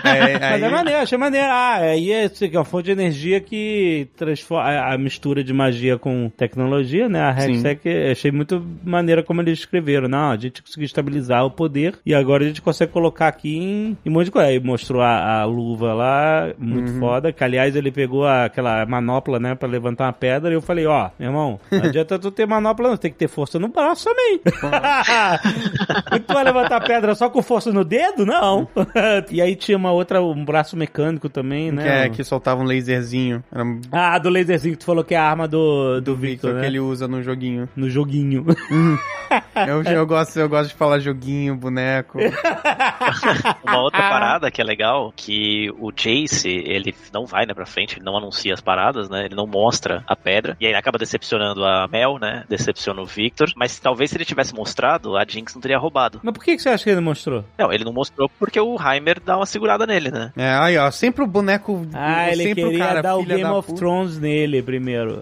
[0.04, 1.48] É, Mas aí- é maneiro, achei maneiro.
[1.50, 5.44] Ah, aí é isso aqui, é uma fonte de energia que transforma a, a mistura
[5.44, 7.22] de magia com tecnologia, né?
[7.22, 10.03] A Hextech, achei muito maneira como eles escreveram.
[10.08, 13.98] Não, a gente conseguiu estabilizar o poder e agora a gente consegue colocar aqui em,
[14.06, 14.48] em um monte de coisa.
[14.50, 17.00] Aí mostrou a, a luva lá, muito Uhum.
[17.00, 20.62] foda, que aliás ele pegou a- aquela manopla, né, pra levantar uma pedra e eu
[20.62, 23.68] falei, ó, meu irmão, não adianta tu ter manopla não, tem que ter força no
[23.70, 24.40] braço também.
[26.16, 28.26] e tu vai levantar pedra só com força no dedo?
[28.26, 28.68] Não.
[29.32, 32.06] e aí tinha uma outra, um braço mecânico também, que, né?
[32.06, 33.44] é, que soltava um laserzinho.
[33.52, 36.54] Era Ah, do laserzinho que tu falou que é a arma do, do, Victor, Victor
[36.56, 36.62] né?
[36.62, 37.68] que ele usa no joguinho.
[37.76, 38.46] No joguinho.
[39.68, 42.18] Eu, eu, gosto, eu gosto de falar joguinho, boneco.
[43.64, 47.98] Uma outra parada que é legal, que o Jace, ele não vai, né, pra frente,
[47.98, 51.64] ele não anuncia as paradas, né, ele não mostra a pedra, e aí acaba decepcionando
[51.66, 55.62] a Mel, né, decepciona o Victor, mas talvez se ele tivesse mostrado, a Jinx não
[55.62, 56.20] teria roubado.
[56.24, 57.44] Mas por que, que você acha que ele não mostrou?
[57.58, 60.32] Não, ele não mostrou porque o Heimer dá uma segurada nele, né.
[60.38, 61.86] É, aí, ó, sempre o boneco.
[61.94, 63.80] Ah, ele sempre queria o cara, dar o Game of puta.
[63.80, 65.20] Thrones nele primeiro.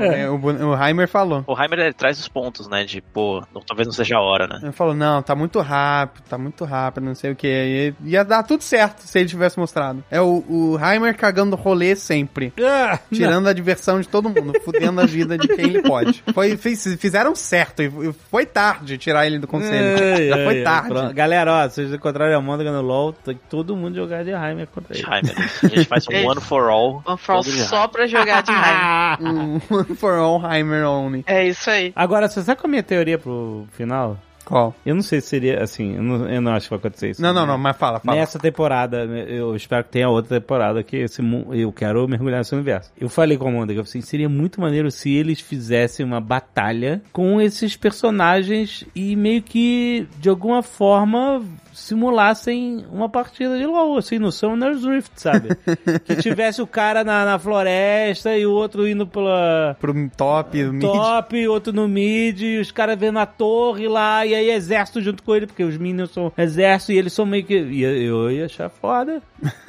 [0.00, 1.44] É, o, bone- o Heimer falou.
[1.46, 4.46] O Heimer ele traz os pontos, né, de, pô, não- talvez não seja a hora,
[4.46, 4.60] né.
[4.62, 7.94] Ele falou, não, tá muito rápido, tá muito rápido, não sei o que.
[8.04, 10.02] Ia dar tudo certo se ele tivesse mostrado.
[10.10, 12.52] É o, o Heimer cagando rolê sempre.
[12.62, 16.22] Ah, Tirando a diversão de todo mundo, fudendo a vida de quem ele pode.
[16.34, 20.28] Foi, fez- fizeram certo, e foi tarde tirar ele do conselho.
[20.28, 20.88] Já foi tarde.
[20.88, 21.14] pronto.
[21.14, 24.30] Galera, ó, se vocês encontrarem a Mônica no LoL, tem que todo mundo jogar de
[24.30, 25.04] Heimer contra ele.
[25.06, 25.34] Heimer.
[25.62, 27.02] A gente faz um one for all.
[27.18, 29.18] Falar todo de só pra jogar de raiva.
[29.22, 31.24] Um for all Heimer only.
[31.26, 31.92] É isso aí.
[31.94, 34.18] Agora, você sabe qual é a minha teoria pro final?
[34.44, 34.74] Qual?
[34.84, 37.22] Eu não sei se seria assim, eu não, eu não acho que vai acontecer isso.
[37.22, 38.18] Não, não, não, mas fala, fala.
[38.18, 42.90] Nessa temporada, eu espero que tenha outra temporada que esse eu quero mergulhar nesse universo.
[42.98, 46.04] Eu falei com a Amanda que eu falei, assim, seria muito maneiro se eles fizessem
[46.04, 51.42] uma batalha com esses personagens e meio que, de alguma forma,
[51.82, 55.48] simulassem uma partida de LoL, assim, no Summoner's Rift, sabe?
[56.04, 60.82] que tivesse o cara na, na floresta e o outro indo pela Pro top, mid.
[60.82, 65.22] top, outro no mid, e os caras vendo a torre lá, e aí exército junto
[65.22, 67.58] com ele, porque os minions são exército e eles são meio que.
[67.58, 69.22] Ia, eu ia achar foda.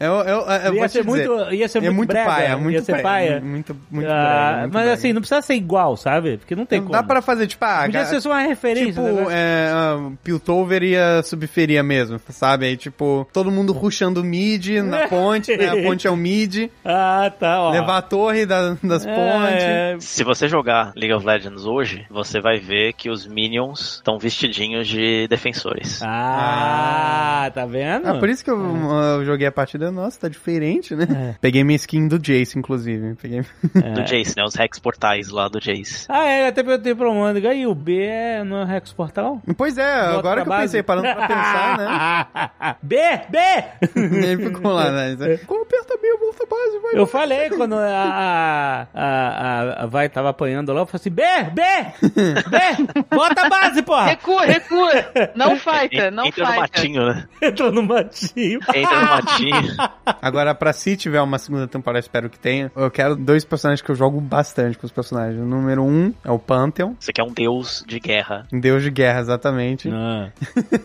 [0.00, 2.74] eu, eu, eu, ia, ser dizer, muito, ia ser é muito, muito brega, paia, muito
[2.74, 3.40] ia ser paia.
[3.40, 4.92] Muito, muito Ah, brega, muito mas brega.
[4.92, 6.38] assim, não precisa ser igual, sabe?
[6.38, 6.98] Porque não tem Não como.
[6.98, 8.92] Dá pra fazer, tipo, ah, Podia ser só uma referência.
[8.92, 9.26] Tipo, né?
[9.30, 12.66] é, uh, Piltover e Subferia mesmo, sabe?
[12.66, 15.68] Aí, tipo, todo mundo rushando mid na ponte, né?
[15.68, 17.70] A ponte é o mid, Ah, tá, ó.
[17.70, 19.62] levar a torre da- das pontes.
[19.64, 24.18] É, Se você jogar League of Legends hoje, você vai ver que os minions estão
[24.18, 26.00] vestidinhos de defensores.
[26.02, 28.06] Ah, tá vendo?
[28.08, 31.36] Ah, por isso que eu, uh, eu joguei a partida, nossa, tá diferente, né?
[31.40, 33.14] Peguei minha skin do Jace, inclusive.
[33.20, 33.40] Peguei...
[33.74, 34.44] Do Jace, né?
[34.44, 36.06] Os Rex portais lá do Jace.
[36.08, 39.40] Ah, é, até perguntei pro Mônica, e o B é no Rex Portal?
[39.56, 42.76] Pois é, Volta agora que eu pensei, parando pra pensar, né?
[42.82, 42.96] B,
[43.28, 43.38] B!
[44.26, 45.16] Ele ficou lá, né?
[45.46, 46.92] Como aperta bem, volta a base, vai.
[47.00, 51.22] Eu falei quando a, a, a, Vai tava apanhando lá, eu falei assim, B,
[51.52, 51.62] B,
[52.50, 54.06] B, bota a base, porra!
[54.06, 54.90] Recua, recua.
[55.34, 56.60] Não fighta, não Entra no fighta.
[56.60, 57.28] matinho, né?
[57.42, 58.60] Entrou no matinho.
[58.74, 59.76] Entra no matinho.
[60.22, 63.90] Agora, pra se tiver uma segunda temporada, espero que tenha, eu quero dois personagens que
[63.90, 65.40] eu jogo bastante com os personagens.
[65.40, 68.46] O número um é o Pantheon, Você quer um deus de guerra.
[68.52, 69.90] um deus de guerra, exatamente.
[69.92, 70.30] Ah,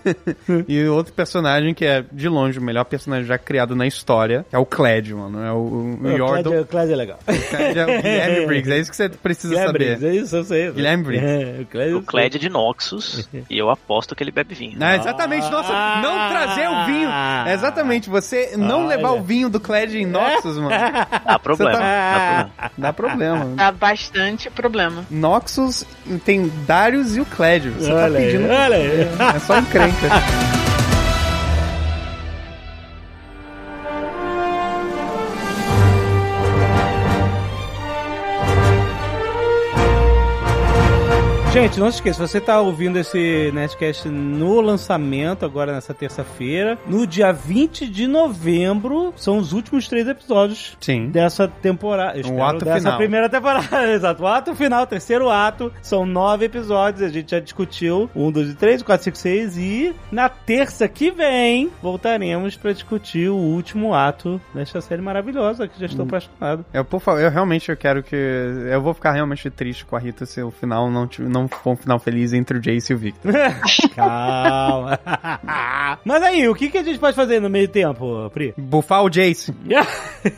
[0.68, 4.46] E o outro personagem que é, de longe, o melhor personagem já criado na história,
[4.52, 5.44] é o Cled, mano.
[5.44, 6.60] É o, o, o Yordle.
[6.60, 7.20] O Cláudio é legal.
[7.26, 9.98] Cled é o Guilherme Briggs, é isso que você precisa Guilherme saber.
[9.98, 10.72] Briggs, é isso, eu sei.
[10.72, 11.28] Guilherme Briggs.
[11.28, 11.98] É, o Cláudio.
[11.98, 13.30] O Cled é de Noxus.
[13.50, 14.78] e eu aposto que ele bebe vinho.
[14.80, 17.10] Ah, exatamente, nossa, não trazer o vinho.
[17.46, 18.96] É exatamente, você não Olha.
[18.98, 21.72] levar o vinho do Cled em Noxus, mano, Dá problema.
[21.74, 22.72] Você Dá problema.
[22.78, 23.46] dá problema.
[23.56, 25.06] Dá bastante problema.
[25.10, 25.86] Noxus
[26.24, 27.70] tem Darius e o Cled.
[27.72, 28.50] Você tá Olha aí, pedindo.
[28.52, 29.36] olha aí.
[29.36, 29.95] É só encrenca.
[30.02, 30.75] 哈
[41.56, 46.78] Gente, não se esqueça, você tá ouvindo esse Nerdcast no lançamento, agora nessa terça-feira.
[46.86, 51.08] No dia 20 de novembro, são os últimos três episódios Sim.
[51.08, 52.18] dessa temporada.
[52.18, 52.98] eu O espero, ato dessa final.
[52.98, 53.88] primeira temporada.
[53.90, 54.24] Exato.
[54.24, 55.72] O ato final, o terceiro ato.
[55.82, 57.02] São nove episódios.
[57.02, 59.58] A gente já discutiu um, dois, três, quatro, cinco, seis.
[59.58, 65.80] E na terça que vem voltaremos pra discutir o último ato desta série maravilhosa que
[65.80, 65.90] já Hum.
[65.90, 66.66] estou apaixonado.
[66.74, 68.14] Eu, por favor, eu realmente eu quero que.
[68.14, 71.30] Eu vou ficar realmente triste com a Rita se o final não, tive-
[71.66, 73.34] não um final feliz entre o Jace e o Victor.
[73.96, 75.00] Calma.
[76.04, 78.54] Mas aí, o que, que a gente pode fazer no meio tempo, Pri?
[78.58, 79.54] Bufar o Jace.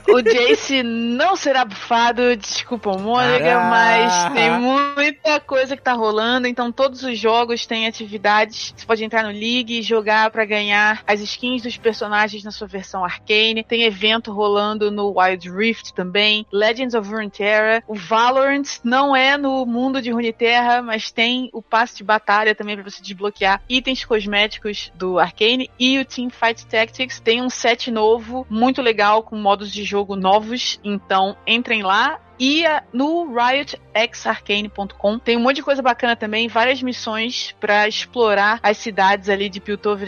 [0.10, 6.46] O Jace não será bufado, desculpa o Mônica, mas tem muita coisa que tá rolando,
[6.48, 8.74] então todos os jogos têm atividades.
[8.76, 12.68] Você pode entrar no League e jogar pra ganhar as skins dos personagens na sua
[12.68, 13.64] versão arcane.
[13.64, 16.46] Tem evento rolando no Wild Rift também.
[16.52, 17.84] Legends of Runeterra.
[17.88, 22.76] O Valorant não é no mundo de Runeterra, mas tem o passe de batalha também
[22.76, 25.70] pra você desbloquear itens cosméticos do Arcane.
[25.80, 30.16] E o Team Fight Tactics tem um set novo, muito legal, com modos de jogo
[30.16, 30.80] novos.
[30.84, 32.20] Então entrem lá.
[32.40, 32.64] E
[32.94, 39.30] no riotxarcane.com tem um monte de coisa bacana também, várias missões pra explorar as cidades
[39.30, 40.08] ali de Piltover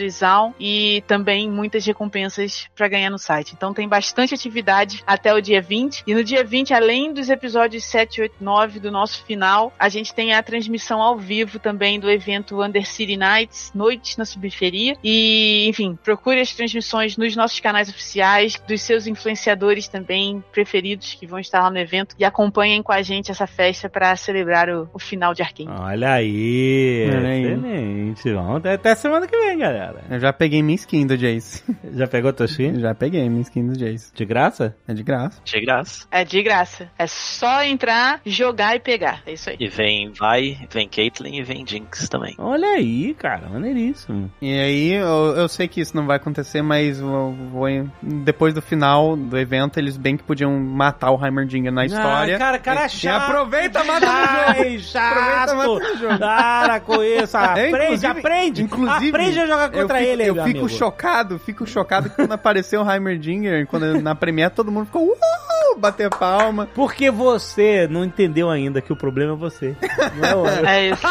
[0.60, 3.54] e também muitas recompensas pra ganhar no site.
[3.54, 6.04] Então tem bastante atividade até o dia 20.
[6.06, 10.14] E no dia 20, além dos episódios 7, 8, 9 do nosso final, a gente
[10.14, 14.96] tem a transmissão ao vivo também do evento Undercity Nights, Noites na Subferia.
[15.04, 21.26] E, enfim, procure as transmissões nos nossos canais oficiais, dos seus influenciadores também preferidos que
[21.26, 24.90] vão estar lá no evento e acompanhem com a gente essa festa para celebrar o,
[24.94, 25.70] o final de Arkane.
[25.70, 27.10] Olha aí.
[27.10, 27.44] Olha aí.
[27.46, 28.34] Excelente.
[28.34, 30.04] Vamos até, até semana que vem, galera.
[30.10, 31.64] Eu já peguei minha skin do Jace.
[31.94, 32.80] Já pegou a tua skin?
[32.80, 34.14] já peguei minha skin do Jace.
[34.14, 34.76] De graça?
[34.88, 35.42] É de graça.
[35.44, 36.08] De graça.
[36.12, 36.90] É de graça.
[36.98, 39.22] É só entrar, jogar e pegar.
[39.26, 39.58] É isso aí.
[39.60, 42.36] E vem Vai, vem Caitlyn e vem Jinx também.
[42.38, 43.48] Olha aí, cara.
[43.50, 44.30] Maneiríssimo.
[44.42, 47.68] E aí, eu, eu sei que isso não vai acontecer, mas eu vou,
[48.02, 52.09] depois do final do evento, eles bem que podiam matar o Heimerdinger na história.
[52.09, 53.22] Ah, cara, cara E- chato.
[53.22, 54.44] E aproveita, mata no jogo.
[54.48, 55.18] Ai, chato.
[55.18, 56.20] Aproveita, mata no jogo.
[56.20, 57.38] Para com isso.
[57.38, 58.64] Aprende, É, aprende.
[58.64, 60.70] Inclusive, aprende a jogar eu contra fico, ele, Eu fico amigo.
[60.70, 65.80] chocado, fico chocado que quando apareceu o Heimerdinger, quando na Premiere todo mundo ficou uh,
[65.80, 66.68] bater palma.
[66.74, 69.76] Porque você não entendeu ainda que o problema é você.
[70.16, 70.78] Não é.
[70.78, 71.06] É isso.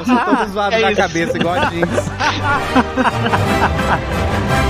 [0.00, 1.00] Eu sou todo zoado É na isso.
[1.00, 1.88] cabeça, igual a Jinx.